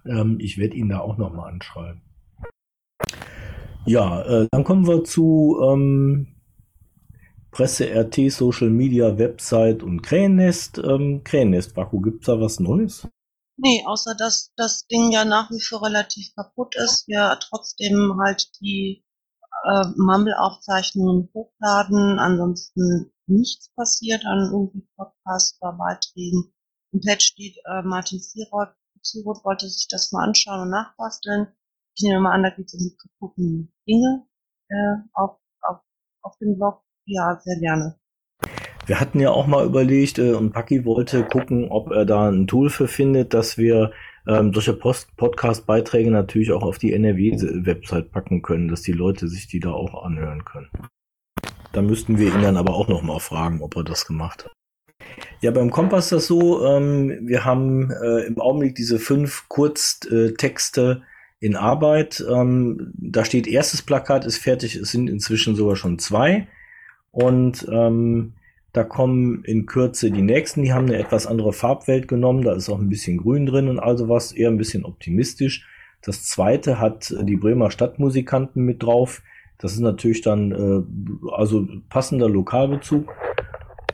Ähm, 0.05 0.37
ich 0.39 0.59
werde 0.59 0.75
ihn 0.75 0.89
da 0.89 0.99
auch 0.99 1.17
nochmal 1.17 1.51
anschreiben. 1.51 2.01
Ja, 3.87 4.21
äh, 4.21 4.47
dann 4.51 4.63
kommen 4.63 4.85
wir 4.85 5.03
zu 5.03 5.59
ähm, 5.63 6.34
Presse, 7.55 7.85
RT, 7.85 8.29
Social 8.33 8.69
Media, 8.69 9.17
Website 9.17 9.81
und 9.81 10.01
Krähennest. 10.01 10.77
Ähm, 10.77 11.23
Krähennest, 11.23 11.73
Vaku, 11.77 12.01
gibt's 12.01 12.25
da 12.25 12.41
was 12.41 12.59
Neues? 12.59 13.07
Nee, 13.55 13.81
außer 13.85 14.13
dass 14.13 14.51
das 14.57 14.85
Ding 14.87 15.13
ja 15.13 15.23
nach 15.23 15.49
wie 15.51 15.61
vor 15.61 15.81
relativ 15.81 16.35
kaputt 16.35 16.75
ist, 16.75 17.07
wir 17.07 17.39
trotzdem 17.39 18.19
halt 18.21 18.49
die 18.59 19.05
äh, 19.63 19.85
Mumble-Aufzeichnungen 19.95 21.29
hochladen, 21.33 22.19
ansonsten 22.19 23.13
nichts 23.25 23.69
passiert 23.73 24.25
an 24.25 24.49
irgendwie 24.51 24.85
Podcasts 24.97 25.57
oder 25.61 25.77
Beiträgen. 25.77 26.53
Im 26.91 26.99
Pad 26.99 27.23
steht, 27.23 27.55
äh, 27.71 27.83
Martin 27.83 28.19
Siroth, 28.19 28.75
Siroth 29.01 29.45
wollte 29.45 29.69
sich 29.69 29.87
das 29.87 30.11
mal 30.11 30.25
anschauen 30.25 30.59
und 30.59 30.71
nachbasteln. 30.71 31.47
Ich 31.95 32.03
nehme 32.03 32.19
mal 32.19 32.33
an, 32.33 32.43
da 32.43 32.49
geht 32.49 32.67
es 32.67 32.73
um 32.73 32.81
die 32.81 32.97
kaputten 32.97 33.73
Dinge 33.87 34.27
äh, 34.67 34.95
auf, 35.13 35.39
auf, 35.61 35.79
auf 36.21 36.37
dem 36.39 36.57
Blog. 36.57 36.84
Ja, 37.05 37.39
sehr 37.43 37.59
gerne. 37.59 37.95
Wir 38.87 38.99
hatten 38.99 39.19
ja 39.19 39.31
auch 39.31 39.47
mal 39.47 39.65
überlegt, 39.65 40.19
äh, 40.19 40.33
und 40.33 40.51
Paki 40.51 40.85
wollte 40.85 41.23
gucken, 41.23 41.69
ob 41.71 41.91
er 41.91 42.05
da 42.05 42.29
ein 42.29 42.47
Tool 42.47 42.69
für 42.69 42.87
findet, 42.87 43.33
dass 43.33 43.57
wir 43.57 43.91
ähm, 44.27 44.53
solche 44.53 44.73
Podcast-Beiträge 44.73 46.11
natürlich 46.11 46.51
auch 46.51 46.63
auf 46.63 46.77
die 46.77 46.93
NRW-Website 46.93 48.11
packen 48.11 48.41
können, 48.41 48.67
dass 48.67 48.81
die 48.81 48.91
Leute 48.91 49.27
sich 49.27 49.47
die 49.47 49.59
da 49.59 49.71
auch 49.71 50.03
anhören 50.03 50.45
können. 50.45 50.69
Da 51.73 51.81
müssten 51.81 52.17
wir 52.17 52.33
ihn 52.33 52.41
dann 52.41 52.57
aber 52.57 52.73
auch 52.73 52.87
nochmal 52.87 53.19
fragen, 53.19 53.61
ob 53.61 53.75
er 53.75 53.83
das 53.83 54.07
gemacht 54.07 54.45
hat. 54.45 54.53
Ja, 55.41 55.51
beim 55.51 55.69
Kompass 55.69 56.05
ist 56.05 56.11
das 56.11 56.27
so, 56.27 56.65
ähm, 56.65 57.27
wir 57.27 57.43
haben 57.45 57.91
äh, 57.91 58.21
im 58.21 58.39
Augenblick 58.39 58.75
diese 58.75 58.97
fünf 58.97 59.47
Kurztexte 59.49 61.03
in 61.39 61.55
Arbeit. 61.55 62.23
Ähm, 62.27 62.93
da 62.97 63.25
steht, 63.25 63.45
erstes 63.47 63.81
Plakat 63.81 64.25
ist 64.25 64.37
fertig, 64.37 64.75
es 64.75 64.91
sind 64.91 65.09
inzwischen 65.09 65.55
sogar 65.55 65.75
schon 65.75 65.99
zwei. 65.99 66.47
Und 67.15 67.65
ähm, 67.71 68.33
da 68.73 68.83
kommen 68.83 69.45
in 69.45 69.65
Kürze 69.67 70.11
die 70.11 70.21
nächsten, 70.21 70.63
die 70.63 70.73
haben 70.73 70.87
eine 70.87 70.97
etwas 70.97 71.27
andere 71.27 71.53
Farbwelt 71.53 72.09
genommen, 72.09 72.43
da 72.43 72.53
ist 72.53 72.67
auch 72.67 72.77
ein 72.77 72.89
bisschen 72.89 73.15
Grün 73.19 73.45
drin 73.45 73.69
und 73.69 73.79
also 73.79 74.09
was, 74.09 74.33
eher 74.33 74.49
ein 74.49 74.57
bisschen 74.57 74.83
optimistisch. 74.83 75.65
Das 76.01 76.25
zweite 76.25 76.77
hat 76.77 77.15
die 77.21 77.37
Bremer 77.37 77.71
Stadtmusikanten 77.71 78.65
mit 78.65 78.83
drauf. 78.83 79.21
Das 79.59 79.71
ist 79.71 79.79
natürlich 79.79 80.23
dann 80.23 80.51
äh, 80.51 80.83
also 81.31 81.65
passender 81.87 82.27
Lokalbezug. 82.27 83.15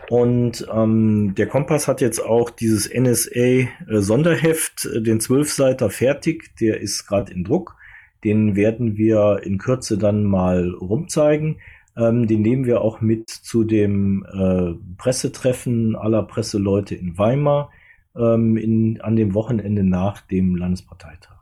Und 0.10 0.68
ähm, 0.74 1.36
der 1.38 1.46
Kompass 1.46 1.88
hat 1.88 2.02
jetzt 2.02 2.26
auch 2.26 2.50
dieses 2.50 2.90
NSA-Sonderheft, 2.92 4.86
äh, 4.86 5.04
den 5.04 5.20
Zwölfseiter 5.20 5.92
fertig. 5.92 6.56
Der 6.60 6.82
ist 6.82 7.06
gerade 7.06 7.32
in 7.32 7.44
Druck. 7.44 7.76
Den 8.24 8.56
werden 8.56 8.98
wir 8.98 9.42
in 9.44 9.60
Kürze 9.60 10.00
dann 10.00 10.24
mal 10.24 10.72
rumzeigen. 10.72 11.60
Ähm, 11.98 12.28
den 12.28 12.42
nehmen 12.42 12.66
wir 12.66 12.82
auch 12.82 13.02
mit 13.02 13.30
zu 13.30 13.64
dem 13.64 14.26
äh, 14.26 14.74
Pressetreffen 14.98 15.96
aller 15.96 16.24
Presseleute 16.24 16.96
in 16.96 17.18
Weimar 17.18 17.72
ähm, 18.16 18.58
in, 18.58 19.02
an 19.02 19.16
dem 19.16 19.34
Wochenende 19.34 19.84
nach 19.84 20.22
dem 20.22 20.56
Landesparteitag. 20.56 21.36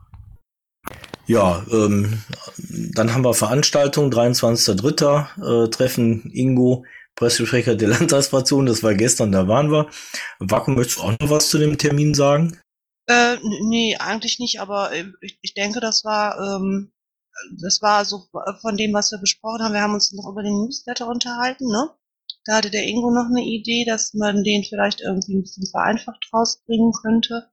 Ja, 1.26 1.64
ähm, 1.70 2.22
dann 2.94 3.14
haben 3.14 3.24
wir 3.24 3.34
Veranstaltung, 3.34 4.10
23.03. 4.10 5.66
Äh, 5.66 5.70
Treffen 5.70 6.30
Ingo 6.32 6.84
Pressesprecher 7.14 7.76
der 7.76 7.88
Landtagsfraktion, 7.98 8.66
das 8.66 8.82
war 8.82 8.94
gestern, 8.94 9.30
da 9.30 9.46
waren 9.46 9.70
wir. 9.70 9.88
Vakuum, 10.38 10.74
möchtest 10.74 10.98
du 10.98 11.02
auch 11.02 11.14
noch 11.20 11.30
was 11.30 11.48
zu 11.48 11.58
dem 11.58 11.78
Termin 11.78 12.14
sagen? 12.14 12.58
Äh, 13.06 13.36
nee, 13.62 13.96
eigentlich 13.96 14.38
nicht, 14.38 14.60
aber 14.60 14.92
äh, 14.92 15.04
ich, 15.20 15.38
ich 15.42 15.54
denke, 15.54 15.80
das 15.80 16.04
war, 16.04 16.56
ähm, 16.56 16.92
das 17.60 17.82
war 17.82 18.04
so 18.04 18.24
von 18.60 18.76
dem, 18.76 18.92
was 18.92 19.10
wir 19.12 19.18
besprochen 19.18 19.62
haben. 19.62 19.74
Wir 19.74 19.82
haben 19.82 19.94
uns 19.94 20.12
noch 20.12 20.28
über 20.30 20.42
den 20.42 20.54
Newsletter 20.54 21.08
unterhalten, 21.08 21.66
ne? 21.66 21.90
Da 22.44 22.56
hatte 22.56 22.70
der 22.70 22.86
Ingo 22.86 23.10
noch 23.10 23.26
eine 23.26 23.42
Idee, 23.42 23.84
dass 23.84 24.14
man 24.14 24.42
den 24.42 24.64
vielleicht 24.64 25.00
irgendwie 25.00 25.36
ein 25.36 25.42
bisschen 25.42 25.66
vereinfacht 25.66 26.30
rausbringen 26.32 26.92
könnte. 26.92 27.50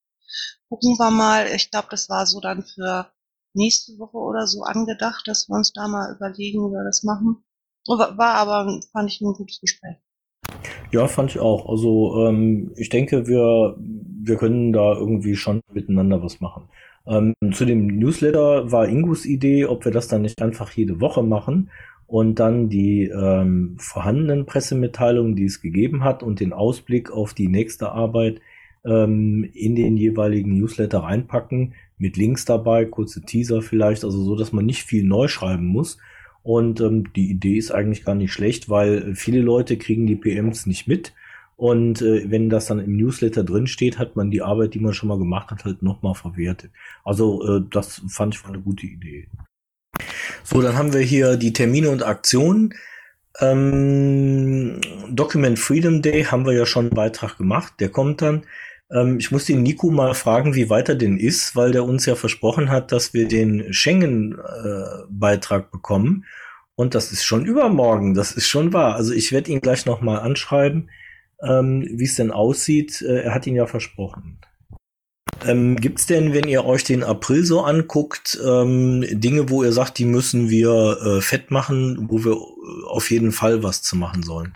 Gucken 0.70 0.98
wir 0.98 1.12
mal. 1.12 1.48
Ich 1.56 1.72
glaube, 1.72 1.88
das 1.92 2.10
war 2.10 2.26
so 2.26 2.40
dann 2.40 2.64
für 2.64 3.12
nächste 3.54 3.98
Woche 4.00 4.18
oder 4.18 4.48
so 4.48 4.64
angedacht, 4.64 5.28
dass 5.28 5.50
wir 5.50 5.56
uns 5.56 5.74
da 5.74 5.88
mal 5.88 6.16
überlegen, 6.16 6.60
wie 6.60 6.74
wir 6.74 6.84
das 6.84 7.04
machen. 7.04 7.44
War 7.88 8.36
aber, 8.36 8.80
fand 8.92 9.12
ich, 9.12 9.22
ein 9.22 9.34
gutes 9.34 9.60
Gespräch. 9.60 9.98
Ja, 10.92 11.08
fand 11.08 11.32
ich 11.32 11.40
auch. 11.40 11.68
Also 11.70 12.28
ähm, 12.28 12.74
ich 12.76 12.90
denke, 12.90 13.28
wir, 13.28 13.76
wir 13.78 14.38
können 14.38 14.74
da 14.74 14.94
irgendwie 14.94 15.36
schon 15.36 15.62
miteinander 15.72 16.22
was 16.22 16.40
machen. 16.40 16.70
Ähm, 17.08 17.34
zu 17.54 17.66
dem 17.66 17.88
Newsletter 17.88 18.72
war 18.72 18.88
Ingus 18.88 19.26
Idee, 19.26 19.66
ob 19.66 19.86
wir 19.86 19.92
das 19.92 20.08
dann 20.08 20.24
nicht 20.24 20.42
einfach 20.42 20.72
jede 20.72 21.00
Woche 21.00 21.24
machen 21.24 21.70
und 22.06 22.36
dann 22.40 22.70
die 22.70 23.04
ähm, 23.04 23.76
vorhandenen 23.80 24.46
Pressemitteilungen, 24.46 25.36
die 25.36 25.46
es 25.46 25.62
gegeben 25.62 26.04
hat 26.04 26.24
und 26.24 26.40
den 26.40 26.54
Ausblick 26.54 27.12
auf 27.12 27.34
die 27.34 27.48
nächste 27.48 27.92
Arbeit 27.92 28.42
ähm, 28.86 29.50
in 29.54 29.76
den 29.76 29.98
jeweiligen 29.98 30.58
Newsletter 30.58 31.00
reinpacken, 31.00 31.74
mit 31.98 32.18
Links 32.18 32.46
dabei, 32.46 32.86
kurze 32.86 33.22
Teaser 33.22 33.62
vielleicht, 33.62 34.04
also 34.04 34.22
so, 34.24 34.36
dass 34.36 34.54
man 34.54 34.66
nicht 34.66 34.84
viel 34.84 35.04
neu 35.04 35.28
schreiben 35.28 35.66
muss 35.66 35.98
und 36.44 36.80
ähm, 36.80 37.12
die 37.14 37.30
Idee 37.30 37.58
ist 37.58 37.72
eigentlich 37.72 38.06
gar 38.06 38.16
nicht 38.16 38.32
schlecht, 38.32 38.70
weil 38.70 39.16
viele 39.16 39.42
Leute 39.42 39.78
kriegen 39.78 40.08
die 40.08 40.16
PMs 40.16 40.66
nicht 40.66 40.88
mit. 40.88 41.14
Und 41.58 42.02
äh, 42.04 42.30
wenn 42.30 42.50
das 42.50 42.68
dann 42.68 42.80
im 42.80 42.96
Newsletter 42.96 43.44
drin 43.44 43.66
steht, 43.66 43.98
hat 43.98 44.16
man 44.16 44.30
die 44.30 44.44
Arbeit, 44.44 44.76
die 44.76 44.80
man 44.80 44.94
schon 44.94 45.10
mal 45.10 45.18
gemacht 45.18 45.50
hat, 45.50 45.66
halt 45.66 45.82
nochmal 45.82 46.14
verwertet. 46.14 46.72
Also 47.04 47.44
äh, 47.48 47.64
das 47.70 48.02
fand 48.08 48.36
ich 48.36 48.46
eine 48.46 48.60
gute 48.60 48.86
Idee. 48.86 49.28
So, 50.44 50.62
dann 50.62 50.78
haben 50.78 50.94
wir 50.94 51.02
hier 51.02 51.36
die 51.36 51.54
Termine 51.54 51.90
und 51.90 52.04
Aktionen. 52.04 52.76
Ähm, 53.40 54.80
Document 55.10 55.58
Freedom 55.58 56.04
Day 56.04 56.26
haben 56.26 56.46
wir 56.46 56.54
ja 56.54 56.68
schon 56.68 56.86
einen 56.86 56.96
Beitrag 56.96 57.38
gemacht. 57.38 57.74
Der 57.80 57.90
kommt 57.90 58.22
dann. 58.22 58.44
Ähm, 58.92 59.18
ich 59.18 59.32
muss 59.32 59.46
den 59.46 59.64
Nico 59.64 59.90
mal 59.90 60.14
fragen, 60.14 60.54
wie 60.54 60.70
weit 60.70 60.90
er 60.90 60.96
denn 60.96 61.18
ist, 61.18 61.56
weil 61.56 61.72
der 61.72 61.86
uns 61.86 62.06
ja 62.06 62.16
versprochen 62.16 62.70
hat, 62.70 62.92
dass 62.92 63.16
wir 63.16 63.28
den 63.28 63.74
Schengen-Beitrag 63.74 65.64
äh, 65.64 65.72
bekommen. 65.72 66.26
Und 66.76 66.94
das 66.94 67.12
ist 67.12 67.26
schon 67.26 67.46
übermorgen, 67.46 68.14
das 68.14 68.32
ist 68.32 68.48
schon 68.48 68.72
wahr. 68.74 68.96
Also 68.96 69.12
ich 69.12 69.32
werde 69.32 69.52
ihn 69.52 69.62
gleich 69.62 69.88
nochmal 69.88 70.20
anschreiben, 70.20 70.92
ähm, 71.42 71.88
wie 71.90 72.06
es 72.06 72.16
denn 72.16 72.32
aussieht. 72.32 73.02
Äh, 73.02 73.24
er 73.24 73.34
hat 73.34 73.48
ihn 73.48 73.56
ja 73.56 73.68
versprochen. 73.68 74.40
Ähm, 75.46 75.76
Gibt 75.76 76.00
es 76.00 76.06
denn, 76.08 76.34
wenn 76.34 76.48
ihr 76.48 76.66
euch 76.66 76.84
den 76.84 77.04
April 77.04 77.46
so 77.46 77.62
anguckt, 77.62 78.40
ähm, 78.44 79.06
Dinge, 79.10 79.50
wo 79.50 79.64
ihr 79.64 79.72
sagt, 79.72 80.00
die 80.00 80.06
müssen 80.06 80.50
wir 80.50 80.98
äh, 81.02 81.22
fett 81.22 81.52
machen, 81.52 82.10
wo 82.10 82.24
wir 82.24 82.34
äh, 82.34 82.88
auf 82.88 83.12
jeden 83.12 83.32
Fall 83.32 83.64
was 83.64 83.84
zu 83.84 83.96
machen 83.96 84.24
sollen? 84.24 84.54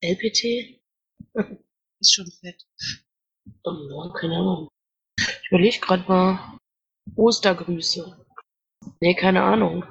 LPT? 0.00 0.80
ist 2.00 2.14
schon 2.14 2.30
fett. 2.40 2.64
Oh, 3.64 4.12
keine 4.18 4.36
Ahnung. 4.36 4.68
Ich 5.18 5.48
überlege 5.50 5.80
gerade 5.80 6.04
mal. 6.08 6.58
Ostergrüße. 7.16 8.16
Nee, 9.00 9.14
keine 9.14 9.42
Ahnung. 9.42 9.84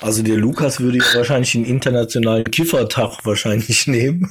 Also 0.00 0.22
der 0.22 0.36
Lukas 0.36 0.80
würde 0.80 0.98
ja 0.98 1.04
wahrscheinlich 1.14 1.52
den 1.52 1.64
internationalen 1.64 2.44
Kiffertag 2.44 3.24
wahrscheinlich 3.24 3.86
nehmen. 3.86 4.30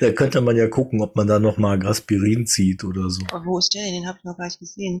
da 0.00 0.12
könnte 0.12 0.40
man 0.40 0.56
ja 0.56 0.68
gucken, 0.68 1.02
ob 1.02 1.16
man 1.16 1.26
da 1.26 1.38
noch 1.38 1.58
mal 1.58 1.78
Graspirin 1.78 2.46
zieht 2.46 2.82
oder 2.84 3.10
so. 3.10 3.22
Aber 3.30 3.44
wo 3.44 3.58
ist 3.58 3.74
der 3.74 3.82
denn? 3.82 3.94
Den 3.94 4.08
hab 4.08 4.16
ich 4.18 4.24
noch 4.24 4.36
gar 4.36 4.46
nicht 4.46 4.58
gesehen. 4.58 5.00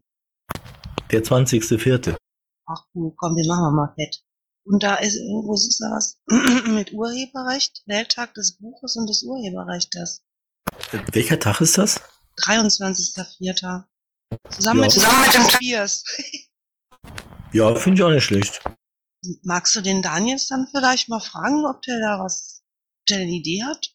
Der 1.10 1.22
20.04. 1.22 2.16
Ach 2.66 2.84
cool, 2.94 3.12
komm, 3.16 3.36
den 3.36 3.46
machen 3.46 3.64
wir 3.64 3.70
mal 3.70 3.94
fett. 3.94 4.22
Und 4.64 4.82
da 4.82 4.94
ist 4.96 5.16
irgendwo 5.16 5.54
ist 5.54 5.80
da 5.80 5.90
was 5.90 6.20
mit 6.68 6.92
Urheberrecht, 6.92 7.82
Welttag 7.86 8.34
des 8.34 8.58
Buches 8.58 8.96
und 8.96 9.08
des 9.08 9.22
Urheberrechts. 9.22 10.22
Welcher 11.12 11.38
Tag 11.38 11.60
ist 11.60 11.78
das? 11.78 12.00
23.04. 12.44 13.84
Zusammen, 14.50 14.80
ja. 14.80 14.84
mit, 14.84 14.92
zusammen 14.92 15.22
mit 15.22 15.34
dem 15.34 15.48
Spears. 15.48 16.04
ja, 17.52 17.74
finde 17.74 17.98
ich 17.98 18.02
auch 18.04 18.10
nicht 18.10 18.24
schlecht. 18.24 18.62
Magst 19.44 19.74
du 19.74 19.80
den 19.80 20.02
Daniel 20.02 20.38
dann 20.48 20.66
vielleicht 20.70 21.08
mal 21.08 21.20
fragen, 21.20 21.64
ob 21.64 21.82
der 21.82 22.00
da 22.00 22.18
was, 22.22 22.62
ob 23.00 23.06
der 23.06 23.18
eine 23.18 23.30
Idee 23.30 23.62
hat? 23.62 23.94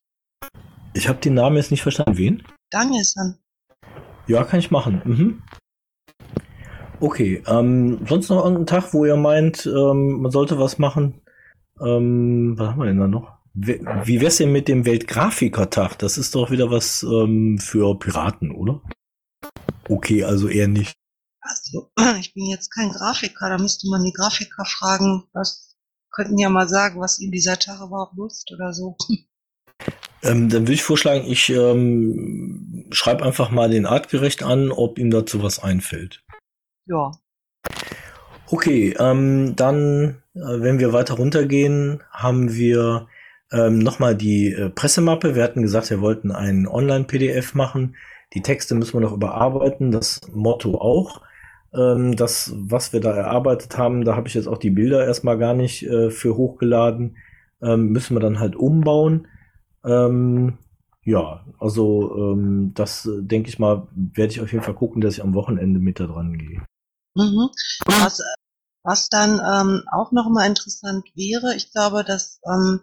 Ich 0.93 1.07
habe 1.07 1.19
den 1.19 1.33
Namen 1.33 1.57
jetzt 1.57 1.71
nicht 1.71 1.83
verstanden. 1.83 2.17
Wen? 2.17 2.43
Danielson. 2.69 3.37
Ja, 4.27 4.43
kann 4.43 4.59
ich 4.59 4.71
machen. 4.71 5.01
Mhm. 5.05 5.43
Okay, 6.99 7.43
ähm, 7.45 7.99
sonst 8.07 8.29
noch 8.29 8.43
irgendein 8.43 8.65
Tag, 8.65 8.93
wo 8.93 9.05
ihr 9.05 9.17
meint, 9.17 9.65
ähm, 9.67 10.21
man 10.21 10.31
sollte 10.31 10.59
was 10.59 10.79
machen? 10.79 11.21
Ähm, 11.79 12.55
was 12.57 12.69
haben 12.69 12.79
wir 12.79 12.85
denn 12.85 12.99
da 12.99 13.07
noch? 13.07 13.37
Wie 13.53 14.21
wär's 14.21 14.37
denn 14.37 14.51
mit 14.51 14.67
dem 14.67 14.85
Weltgrafikertag? 14.85 15.97
Das 15.97 16.17
ist 16.17 16.35
doch 16.35 16.51
wieder 16.51 16.69
was 16.69 17.03
ähm, 17.03 17.57
für 17.59 17.97
Piraten, 17.97 18.51
oder? 18.51 18.81
Okay, 19.89 20.23
also 20.23 20.47
eher 20.47 20.67
nicht. 20.67 20.93
Also, 21.47 21.91
ich 22.19 22.33
bin 22.33 22.45
jetzt 22.45 22.73
kein 22.73 22.89
Grafiker, 22.89 23.49
da 23.49 23.57
müsste 23.57 23.89
man 23.89 24.03
die 24.03 24.13
Grafiker 24.13 24.65
fragen, 24.65 25.23
was 25.33 25.75
könnten 26.11 26.37
ja 26.37 26.49
mal 26.49 26.67
sagen, 26.67 26.99
was 26.99 27.19
ihm 27.19 27.31
dieser 27.31 27.59
Tag 27.59 27.79
überhaupt 27.81 28.17
nutzt 28.17 28.51
oder 28.51 28.73
so. 28.73 28.97
Ähm, 30.23 30.49
dann 30.49 30.63
würde 30.63 30.73
ich 30.73 30.83
vorschlagen, 30.83 31.25
ich 31.25 31.49
ähm, 31.49 32.85
schreibe 32.91 33.23
einfach 33.23 33.51
mal 33.51 33.69
den 33.69 33.85
Artgerecht 33.85 34.43
an, 34.43 34.71
ob 34.71 34.97
ihm 34.97 35.11
dazu 35.11 35.43
was 35.43 35.59
einfällt. 35.59 36.23
Ja. 36.87 37.11
Okay, 38.49 38.95
ähm, 38.97 39.55
dann, 39.55 40.23
äh, 40.33 40.39
wenn 40.39 40.79
wir 40.79 40.93
weiter 40.93 41.15
runtergehen, 41.15 42.01
haben 42.11 42.53
wir 42.53 43.07
ähm, 43.51 43.79
Nochmal 43.79 44.15
die 44.15 44.51
äh, 44.51 44.69
Pressemappe. 44.69 45.35
Wir 45.35 45.43
hatten 45.43 45.61
gesagt, 45.61 45.89
wir 45.89 46.01
wollten 46.01 46.31
ein 46.31 46.67
Online-PDF 46.67 47.53
machen. 47.53 47.95
Die 48.33 48.41
Texte 48.41 48.75
müssen 48.75 48.93
wir 48.93 49.01
noch 49.01 49.13
überarbeiten, 49.13 49.91
das 49.91 50.21
Motto 50.33 50.75
auch. 50.81 51.21
Ähm, 51.73 52.15
das, 52.15 52.53
was 52.55 52.93
wir 52.93 53.01
da 53.01 53.11
erarbeitet 53.11 53.77
haben, 53.77 54.05
da 54.05 54.15
habe 54.15 54.27
ich 54.27 54.33
jetzt 54.33 54.47
auch 54.47 54.57
die 54.57 54.69
Bilder 54.69 55.05
erstmal 55.05 55.37
gar 55.37 55.53
nicht 55.53 55.83
äh, 55.83 56.09
für 56.09 56.35
hochgeladen. 56.37 57.17
Ähm, 57.61 57.89
müssen 57.89 58.15
wir 58.15 58.21
dann 58.21 58.39
halt 58.39 58.55
umbauen. 58.55 59.27
Ähm, 59.83 60.57
ja, 61.03 61.45
also 61.59 62.33
ähm, 62.33 62.73
das 62.73 63.05
äh, 63.05 63.21
denke 63.21 63.49
ich 63.49 63.59
mal, 63.59 63.87
werde 63.91 64.31
ich 64.33 64.41
auf 64.41 64.51
jeden 64.51 64.63
Fall 64.63 64.75
gucken, 64.75 65.01
dass 65.01 65.13
ich 65.13 65.23
am 65.23 65.33
Wochenende 65.33 65.79
mit 65.79 65.99
da 65.99 66.07
dran 66.07 66.37
gehe. 66.37 66.61
Mhm. 67.15 67.49
Was, 67.85 68.21
Was 68.83 69.09
dann 69.09 69.39
ähm, 69.39 69.83
auch 69.91 70.11
noch 70.11 70.29
mal 70.29 70.45
interessant 70.45 71.05
wäre, 71.15 71.55
ich 71.55 71.71
glaube, 71.71 72.03
das 72.03 72.39
ähm, 72.45 72.81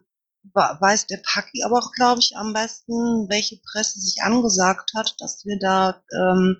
weiß 0.53 1.07
der 1.07 1.21
Paki 1.25 1.62
aber 1.64 1.79
auch, 1.79 1.93
glaube 1.93 2.21
ich, 2.21 2.37
am 2.37 2.53
besten, 2.53 3.29
welche 3.29 3.59
Presse 3.59 4.00
sich 4.00 4.23
angesagt 4.23 4.93
hat, 4.95 5.17
dass 5.19 5.45
wir 5.45 5.59
da 5.59 6.03
ähm, 6.12 6.57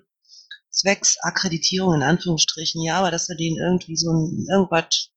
zwecks 0.75 1.17
Akkreditierung 1.21 1.95
in 1.95 2.03
Anführungsstrichen, 2.03 2.81
ja, 2.83 2.99
aber 2.99 3.11
dass 3.11 3.29
wir 3.29 3.35
denen 3.35 3.57
irgendwie 3.57 3.95
so 3.95 4.11
ein 4.11 4.45
irgendwas 4.49 5.09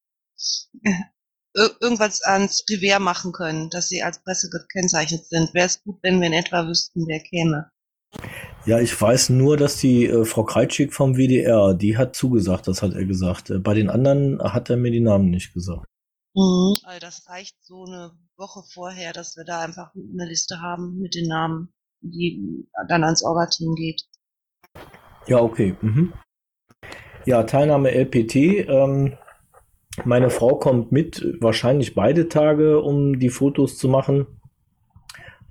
irgendwas 1.54 2.22
ans 2.22 2.64
Revers 2.70 3.00
machen 3.00 3.32
können, 3.32 3.70
dass 3.70 3.88
sie 3.88 4.02
als 4.02 4.22
Presse 4.22 4.48
gekennzeichnet 4.50 5.26
sind. 5.26 5.54
Wäre 5.54 5.66
es 5.66 5.82
gut, 5.82 5.98
wenn 6.02 6.20
wir 6.20 6.28
in 6.28 6.32
etwa 6.32 6.66
wüssten, 6.66 7.06
wer 7.06 7.20
käme. 7.20 7.70
Ja, 8.64 8.80
ich 8.80 9.00
weiß 9.00 9.30
nur, 9.30 9.56
dass 9.56 9.78
die 9.78 10.06
äh, 10.06 10.24
Frau 10.24 10.44
Kreitschik 10.44 10.94
vom 10.94 11.16
WDR, 11.16 11.74
die 11.74 11.96
hat 11.96 12.16
zugesagt, 12.16 12.68
das 12.68 12.82
hat 12.82 12.94
er 12.94 13.04
gesagt. 13.04 13.50
Äh, 13.50 13.58
bei 13.58 13.74
den 13.74 13.90
anderen 13.90 14.40
hat 14.40 14.70
er 14.70 14.76
mir 14.76 14.90
die 14.90 15.00
Namen 15.00 15.30
nicht 15.30 15.52
gesagt. 15.52 15.86
Mhm. 16.34 16.76
Also 16.84 17.00
das 17.00 17.28
reicht 17.28 17.56
so 17.62 17.84
eine 17.84 18.12
Woche 18.36 18.62
vorher, 18.72 19.12
dass 19.12 19.36
wir 19.36 19.44
da 19.44 19.60
einfach 19.60 19.92
eine 19.94 20.26
Liste 20.26 20.60
haben 20.60 20.98
mit 20.98 21.14
den 21.14 21.28
Namen, 21.28 21.72
die 22.00 22.66
dann 22.88 23.04
ans 23.04 23.22
Orga-Team 23.22 23.74
geht. 23.74 24.04
Ja, 25.28 25.40
okay. 25.40 25.76
Mhm. 25.80 26.12
Ja, 27.26 27.42
Teilnahme 27.42 27.90
LPT. 27.90 28.36
Ähm, 28.36 29.16
meine 30.04 30.30
Frau 30.30 30.56
kommt 30.56 30.92
mit, 30.92 31.36
wahrscheinlich 31.40 31.94
beide 31.94 32.28
Tage, 32.28 32.80
um 32.80 33.18
die 33.18 33.28
Fotos 33.28 33.76
zu 33.76 33.88
machen. 33.88 34.26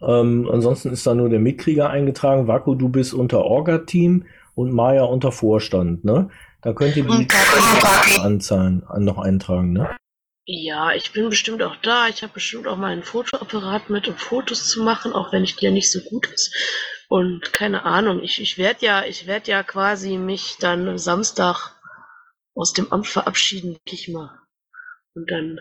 Ähm, 0.02 0.50
ansonsten 0.52 0.92
ist 0.92 1.06
da 1.06 1.14
nur 1.14 1.30
der 1.30 1.40
Mitkrieger 1.40 1.90
eingetragen. 1.90 2.48
Vaku, 2.48 2.76
du 2.76 2.90
bist 2.90 3.14
unter 3.14 3.44
Orga-Team 3.44 4.26
und 4.56 4.74
Maya 4.74 5.04
unter 5.04 5.32
Vorstand, 5.32 6.04
ne? 6.04 6.30
Da 6.62 6.74
könnt 6.74 6.98
ihr 6.98 7.04
die 7.04 7.28
Anzahlen 8.20 8.84
noch 8.98 9.20
eintragen, 9.20 9.74
ne? 9.74 9.96
Ja, 10.46 10.94
ich 10.94 11.12
bin 11.12 11.30
bestimmt 11.30 11.62
auch 11.62 11.76
da. 11.84 12.08
Ich 12.08 12.24
habe 12.24 12.34
bestimmt 12.34 12.68
auch 12.68 12.78
meinen 12.78 13.04
Fotoapparat 13.04 13.90
mit, 13.90 14.08
um 14.08 14.16
Fotos 14.16 14.70
zu 14.70 14.82
machen, 14.82 15.14
auch 15.14 15.34
wenn 15.34 15.44
ich 15.44 15.58
der 15.58 15.72
nicht 15.72 15.92
so 15.92 16.00
gut 16.00 16.28
ist. 16.28 16.56
Und 17.10 17.54
keine 17.54 17.84
Ahnung, 17.84 18.22
ich, 18.22 18.42
ich 18.42 18.58
werde 18.58 18.86
ja, 18.86 19.06
ich 19.06 19.28
werde 19.28 19.52
ja 19.52 19.64
quasi 19.64 20.18
mich 20.18 20.58
dann 20.60 20.98
Samstag 20.98 21.72
aus 22.54 22.74
dem 22.74 22.92
Amt 22.92 23.08
verabschieden, 23.08 23.74
denke 23.74 23.94
ich 23.94 24.10
mal. 24.10 24.40
Und 25.14 25.32
dann 25.32 25.60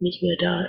nicht 0.00 0.22
mehr 0.22 0.36
da, 0.38 0.68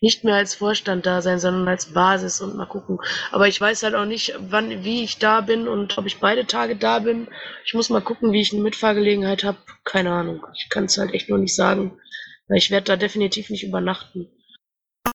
nicht 0.00 0.22
mehr 0.24 0.36
als 0.36 0.54
Vorstand 0.54 1.04
da 1.04 1.22
sein, 1.22 1.40
sondern 1.40 1.66
als 1.66 1.92
Basis 1.92 2.40
und 2.40 2.56
mal 2.56 2.66
gucken. 2.66 2.98
Aber 3.32 3.48
ich 3.48 3.60
weiß 3.60 3.82
halt 3.82 3.94
auch 3.94 4.04
nicht, 4.04 4.34
wann, 4.38 4.84
wie 4.84 5.02
ich 5.02 5.18
da 5.18 5.40
bin 5.40 5.66
und 5.66 5.98
ob 5.98 6.06
ich 6.06 6.20
beide 6.20 6.46
Tage 6.46 6.76
da 6.76 7.00
bin. 7.00 7.28
Ich 7.64 7.74
muss 7.74 7.90
mal 7.90 8.00
gucken, 8.00 8.32
wie 8.32 8.40
ich 8.40 8.52
eine 8.52 8.62
Mitfahrgelegenheit 8.62 9.44
habe. 9.44 9.58
Keine 9.84 10.12
Ahnung. 10.12 10.46
Ich 10.54 10.68
kann 10.68 10.84
es 10.84 10.98
halt 10.98 11.12
echt 11.12 11.28
nur 11.28 11.38
nicht 11.38 11.54
sagen. 11.54 12.00
Weil 12.48 12.58
ich 12.58 12.70
werde 12.70 12.84
da 12.84 12.96
definitiv 12.96 13.50
nicht 13.50 13.64
übernachten. 13.64 14.28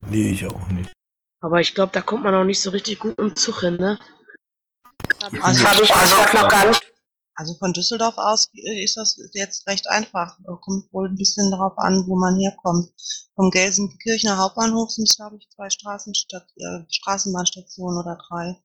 Nee, 0.10 0.32
ich 0.32 0.46
auch 0.46 0.68
nicht. 0.70 0.92
Aber 1.40 1.62
ich 1.62 1.76
glaube, 1.76 1.92
da 1.94 2.02
kommt 2.02 2.24
man 2.24 2.36
auch 2.36 2.44
nicht 2.44 2.62
so 2.62 2.72
richtig 2.72 3.00
gut 3.00 3.18
im 3.20 3.36
Zug 3.36 3.62
hin, 3.62 3.76
ne? 3.76 4.00
Also 5.26 5.68
habe 5.68 5.84
ich 5.84 5.94
also 5.94 6.16
noch 6.16 6.50
gar 6.50 6.68
nicht. 6.68 6.82
Also 7.38 7.54
von 7.56 7.74
Düsseldorf 7.74 8.18
aus 8.18 8.50
ist 8.54 8.96
das 8.96 9.18
jetzt 9.34 9.68
recht 9.68 9.90
einfach. 9.90 10.38
Kommt 10.62 10.92
wohl 10.94 11.10
ein 11.10 11.18
bisschen 11.18 11.52
darauf 11.52 11.78
an, 11.78 12.06
wo 12.08 12.16
man 12.16 12.40
herkommt. 12.40 12.92
Vom 13.36 13.52
Gelsenkirchener 13.52 14.38
Hauptbahnhof 14.38 14.92
sind 14.92 15.10
es, 15.10 15.18
glaube 15.18 15.38
ich, 15.38 15.50
zwei 15.50 15.70
Straßenstat 15.70 16.48
äh, 16.56 16.86
Straßenbahnstationen 16.90 18.00
oder 18.00 18.18
drei. 18.30 18.56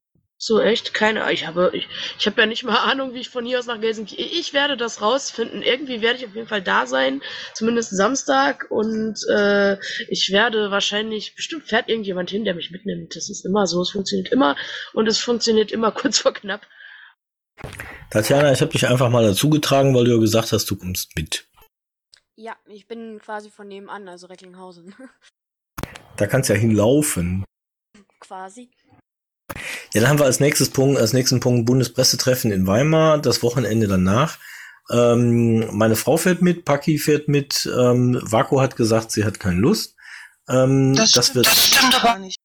So 0.43 0.59
echt? 0.59 0.95
Keine 0.95 1.31
Ich 1.31 1.45
habe 1.45 1.69
ich, 1.73 1.87
ich 2.17 2.25
habe 2.25 2.41
ja 2.41 2.47
nicht 2.47 2.63
mal 2.63 2.75
Ahnung, 2.91 3.13
wie 3.13 3.19
ich 3.19 3.29
von 3.29 3.45
hier 3.45 3.59
aus 3.59 3.67
nach 3.67 3.79
Gelsenkirchen. 3.79 4.25
Ich 4.31 4.53
werde 4.53 4.75
das 4.75 4.99
rausfinden. 4.99 5.61
Irgendwie 5.61 6.01
werde 6.01 6.17
ich 6.17 6.25
auf 6.25 6.33
jeden 6.33 6.47
Fall 6.47 6.63
da 6.63 6.87
sein, 6.87 7.21
zumindest 7.53 7.95
Samstag. 7.95 8.65
Und 8.69 9.19
äh, 9.29 9.77
ich 10.09 10.31
werde 10.31 10.71
wahrscheinlich, 10.71 11.35
bestimmt 11.35 11.65
fährt 11.65 11.89
irgendjemand 11.89 12.31
hin, 12.31 12.43
der 12.43 12.55
mich 12.55 12.71
mitnimmt. 12.71 13.15
Das 13.15 13.29
ist 13.29 13.45
immer 13.45 13.67
so. 13.67 13.83
Es 13.83 13.91
funktioniert 13.91 14.31
immer 14.31 14.55
und 14.93 15.07
es 15.07 15.19
funktioniert 15.19 15.71
immer 15.71 15.91
kurz 15.91 16.17
vor 16.17 16.33
knapp. 16.33 16.65
Tatjana, 18.09 18.51
ich 18.51 18.61
habe 18.61 18.71
dich 18.71 18.87
einfach 18.87 19.09
mal 19.09 19.23
dazugetragen, 19.23 19.93
weil 19.93 20.05
du 20.05 20.13
ja 20.13 20.19
gesagt 20.19 20.51
hast, 20.53 20.69
du 20.71 20.75
kommst 20.75 21.15
mit. 21.15 21.47
Ja, 22.35 22.55
ich 22.65 22.87
bin 22.87 23.19
quasi 23.19 23.51
von 23.51 23.67
nebenan, 23.67 24.07
also 24.09 24.25
Recklinghausen. 24.27 24.95
Da 26.17 26.27
kannst 26.27 26.49
du 26.49 26.53
ja 26.53 26.59
hinlaufen. 26.59 27.45
quasi. 28.19 28.69
Ja, 29.93 30.01
dann 30.01 30.09
haben 30.09 30.19
wir 30.19 30.25
als 30.25 30.39
nächstes 30.39 30.69
Punkt, 30.69 30.99
als 30.99 31.13
nächsten 31.13 31.39
Punkt 31.41 31.65
Bundespressetreffen 31.65 32.51
in 32.51 32.65
Weimar, 32.65 33.19
das 33.19 33.43
Wochenende 33.43 33.87
danach. 33.87 34.37
Ähm, 34.89 35.67
meine 35.75 35.95
Frau 35.95 36.17
fährt 36.17 36.41
mit, 36.41 36.65
Paki 36.65 36.97
fährt 36.97 37.27
mit, 37.27 37.69
ähm, 37.77 38.19
Vako 38.23 38.61
hat 38.61 38.75
gesagt, 38.75 39.11
sie 39.11 39.25
hat 39.25 39.39
keine 39.39 39.59
Lust. 39.59 39.95
Ähm, 40.49 40.95
das, 40.95 41.11
das, 41.11 41.35
wird, 41.35 41.45
das 41.45 41.65
stimmt 41.65 42.03
aber 42.03 42.19
nicht. 42.19 42.37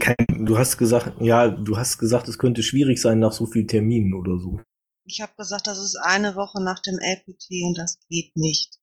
Kein, 0.00 0.16
du 0.28 0.58
hast 0.58 0.78
gesagt, 0.78 1.20
ja, 1.20 1.48
du 1.48 1.76
hast 1.76 1.98
gesagt, 1.98 2.28
es 2.28 2.38
könnte 2.38 2.62
schwierig 2.62 3.00
sein 3.00 3.18
nach 3.18 3.32
so 3.32 3.46
vielen 3.46 3.68
Terminen 3.68 4.14
oder 4.14 4.38
so. 4.38 4.60
Ich 5.06 5.20
habe 5.20 5.32
gesagt, 5.36 5.66
das 5.66 5.78
ist 5.78 5.96
eine 5.96 6.34
Woche 6.34 6.62
nach 6.62 6.80
dem 6.80 6.98
LPT 6.98 7.62
und 7.66 7.76
das 7.76 7.98
geht 8.08 8.34
nicht. 8.36 8.78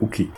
Okay. 0.00 0.30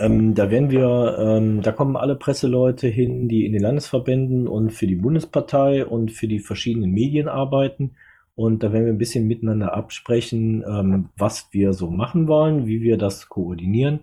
Ähm, 0.00 0.34
da 0.34 0.50
werden 0.50 0.70
wir, 0.70 1.18
ähm, 1.18 1.60
da 1.60 1.72
kommen 1.72 1.96
alle 1.96 2.16
Presseleute 2.16 2.88
hin, 2.88 3.28
die 3.28 3.44
in 3.44 3.52
den 3.52 3.60
Landesverbänden 3.60 4.48
und 4.48 4.72
für 4.72 4.86
die 4.86 4.96
Bundespartei 4.96 5.84
und 5.84 6.10
für 6.10 6.26
die 6.26 6.38
verschiedenen 6.38 6.90
Medien 6.90 7.28
arbeiten. 7.28 7.92
Und 8.34 8.62
da 8.62 8.72
werden 8.72 8.86
wir 8.86 8.92
ein 8.94 8.98
bisschen 8.98 9.26
miteinander 9.26 9.74
absprechen, 9.74 10.64
ähm, 10.66 11.10
was 11.18 11.48
wir 11.52 11.74
so 11.74 11.90
machen 11.90 12.28
wollen, 12.28 12.66
wie 12.66 12.80
wir 12.80 12.96
das 12.96 13.28
koordinieren 13.28 14.00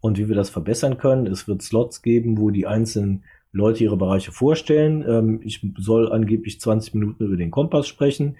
und 0.00 0.18
wie 0.18 0.28
wir 0.28 0.34
das 0.34 0.50
verbessern 0.50 0.98
können. 0.98 1.28
Es 1.28 1.46
wird 1.46 1.62
Slots 1.62 2.02
geben, 2.02 2.38
wo 2.38 2.50
die 2.50 2.66
einzelnen 2.66 3.22
Leute 3.52 3.84
ihre 3.84 3.96
Bereiche 3.96 4.32
vorstellen. 4.32 5.04
Ähm, 5.08 5.40
ich 5.44 5.64
soll 5.78 6.10
angeblich 6.10 6.60
20 6.60 6.94
Minuten 6.94 7.24
über 7.24 7.36
den 7.36 7.52
Kompass 7.52 7.86
sprechen. 7.86 8.36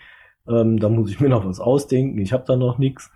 Ähm, 0.49 0.81
da 0.81 0.89
muss 0.89 1.11
ich 1.11 1.21
mir 1.21 1.29
noch 1.29 1.47
was 1.47 1.61
ausdenken. 1.61 2.19
Ich 2.19 2.33
habe 2.33 2.45
da 2.47 2.57
noch 2.57 2.79
nichts. 2.79 3.13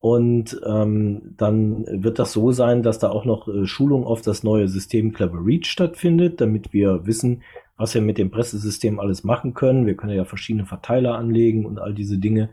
Und 0.00 0.58
ähm, 0.66 1.34
dann 1.36 1.84
wird 1.86 2.18
das 2.18 2.32
so 2.32 2.52
sein, 2.52 2.82
dass 2.82 2.98
da 2.98 3.10
auch 3.10 3.26
noch 3.26 3.48
äh, 3.48 3.66
Schulung 3.66 4.04
auf 4.04 4.22
das 4.22 4.42
neue 4.42 4.66
System 4.66 5.12
Clever 5.12 5.44
Reach 5.44 5.66
stattfindet, 5.66 6.40
damit 6.40 6.72
wir 6.72 7.06
wissen, 7.06 7.42
was 7.76 7.94
wir 7.94 8.00
mit 8.00 8.16
dem 8.16 8.30
Pressesystem 8.30 8.98
alles 8.98 9.24
machen 9.24 9.52
können. 9.52 9.86
Wir 9.86 9.96
können 9.96 10.16
ja 10.16 10.24
verschiedene 10.24 10.64
Verteiler 10.64 11.18
anlegen 11.18 11.66
und 11.66 11.78
all 11.78 11.92
diese 11.92 12.16
Dinge. 12.16 12.48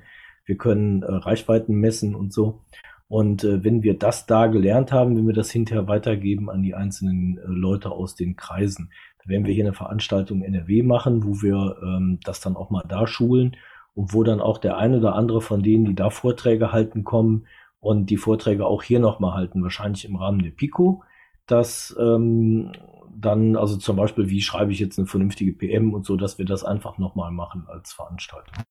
Wir 0.45 0.57
können 0.57 1.03
äh, 1.03 1.11
Reichweiten 1.11 1.75
messen 1.75 2.15
und 2.15 2.33
so. 2.33 2.63
Und 3.07 3.45
äh, 3.45 3.63
wenn 3.63 3.81
wir 3.81 3.97
das 3.97 4.25
da 4.25 4.47
gelernt 4.47 4.91
haben, 4.91 5.15
wenn 5.15 5.27
wir 5.27 5.33
das 5.33 5.49
hinterher 5.49 5.87
weitergeben 5.87 6.49
an 6.49 6.61
die 6.61 6.75
einzelnen 6.75 7.37
äh, 7.37 7.43
Leute 7.47 7.91
aus 7.91 8.15
den 8.15 8.35
Kreisen, 8.35 8.91
dann 9.19 9.29
werden 9.29 9.45
wir 9.45 9.53
hier 9.53 9.63
eine 9.63 9.73
Veranstaltung 9.73 10.41
NRW 10.41 10.83
machen, 10.83 11.23
wo 11.23 11.41
wir 11.41 11.77
ähm, 11.81 12.19
das 12.25 12.41
dann 12.41 12.57
auch 12.57 12.71
mal 12.71 12.83
da 12.85 13.07
schulen 13.07 13.55
und 13.97 14.13
wo 14.13 14.23
dann 14.23 14.41
auch 14.41 14.59
der 14.59 14.77
eine 14.77 14.99
oder 14.99 15.15
andere 15.15 15.41
von 15.41 15.63
denen, 15.63 15.83
die 15.83 15.95
da 15.95 16.11
Vorträge 16.11 16.71
halten, 16.71 17.03
kommen 17.03 17.47
und 17.79 18.11
die 18.11 18.17
Vorträge 18.17 18.67
auch 18.67 18.83
hier 18.83 18.99
nochmal 18.99 19.33
halten, 19.33 19.63
wahrscheinlich 19.63 20.05
im 20.05 20.15
Rahmen 20.15 20.43
der 20.43 20.51
Pico, 20.51 21.03
dass 21.47 21.95
ähm, 21.99 22.73
dann, 23.09 23.55
also 23.55 23.75
zum 23.77 23.95
Beispiel, 23.97 24.29
wie 24.29 24.41
schreibe 24.41 24.71
ich 24.71 24.77
jetzt 24.77 24.99
eine 24.99 25.07
vernünftige 25.07 25.51
PM 25.51 25.95
und 25.95 26.05
so, 26.05 26.15
dass 26.15 26.37
wir 26.37 26.45
das 26.45 26.63
einfach 26.63 26.99
nochmal 26.99 27.31
machen 27.31 27.65
als 27.67 27.91
Veranstaltung. 27.91 28.63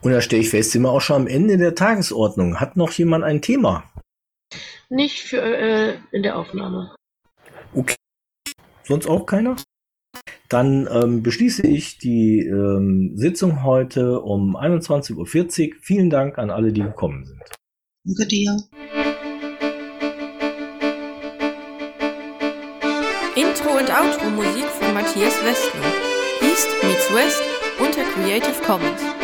Und 0.00 0.10
da 0.10 0.20
stehe 0.20 0.42
ich 0.42 0.50
fest, 0.50 0.72
sind 0.72 0.82
wir 0.82 0.90
auch 0.90 1.00
schon 1.00 1.22
am 1.22 1.26
Ende 1.28 1.56
der 1.56 1.76
Tagesordnung. 1.76 2.58
Hat 2.58 2.76
noch 2.76 2.90
jemand 2.92 3.22
ein 3.22 3.42
Thema? 3.42 3.84
Nicht 4.88 5.22
für 5.22 5.40
äh, 5.40 5.98
in 6.10 6.24
der 6.24 6.36
Aufnahme. 6.36 6.96
Okay. 7.72 7.94
Sonst 8.82 9.06
auch 9.06 9.24
keiner? 9.24 9.54
Dann 10.48 10.88
ähm, 10.90 11.22
beschließe 11.22 11.66
ich 11.66 11.98
die 11.98 12.40
ähm, 12.40 13.12
Sitzung 13.16 13.62
heute 13.62 14.20
um 14.20 14.56
21.40 14.56 15.16
Uhr. 15.16 15.76
Vielen 15.80 16.10
Dank 16.10 16.38
an 16.38 16.50
alle, 16.50 16.72
die 16.72 16.82
gekommen 16.82 17.24
sind. 17.24 17.40
Danke 18.04 18.26
dir. 18.28 18.56
Intro 23.34 23.70
und 23.78 23.90
Outro 23.90 24.30
Musik 24.30 24.64
von 24.66 24.94
Matthias 24.94 25.34
Westner. 25.44 25.92
East 26.40 26.68
meets 26.82 27.12
West 27.12 27.42
unter 27.78 28.02
Creative 28.14 28.62
Commons. 28.64 29.15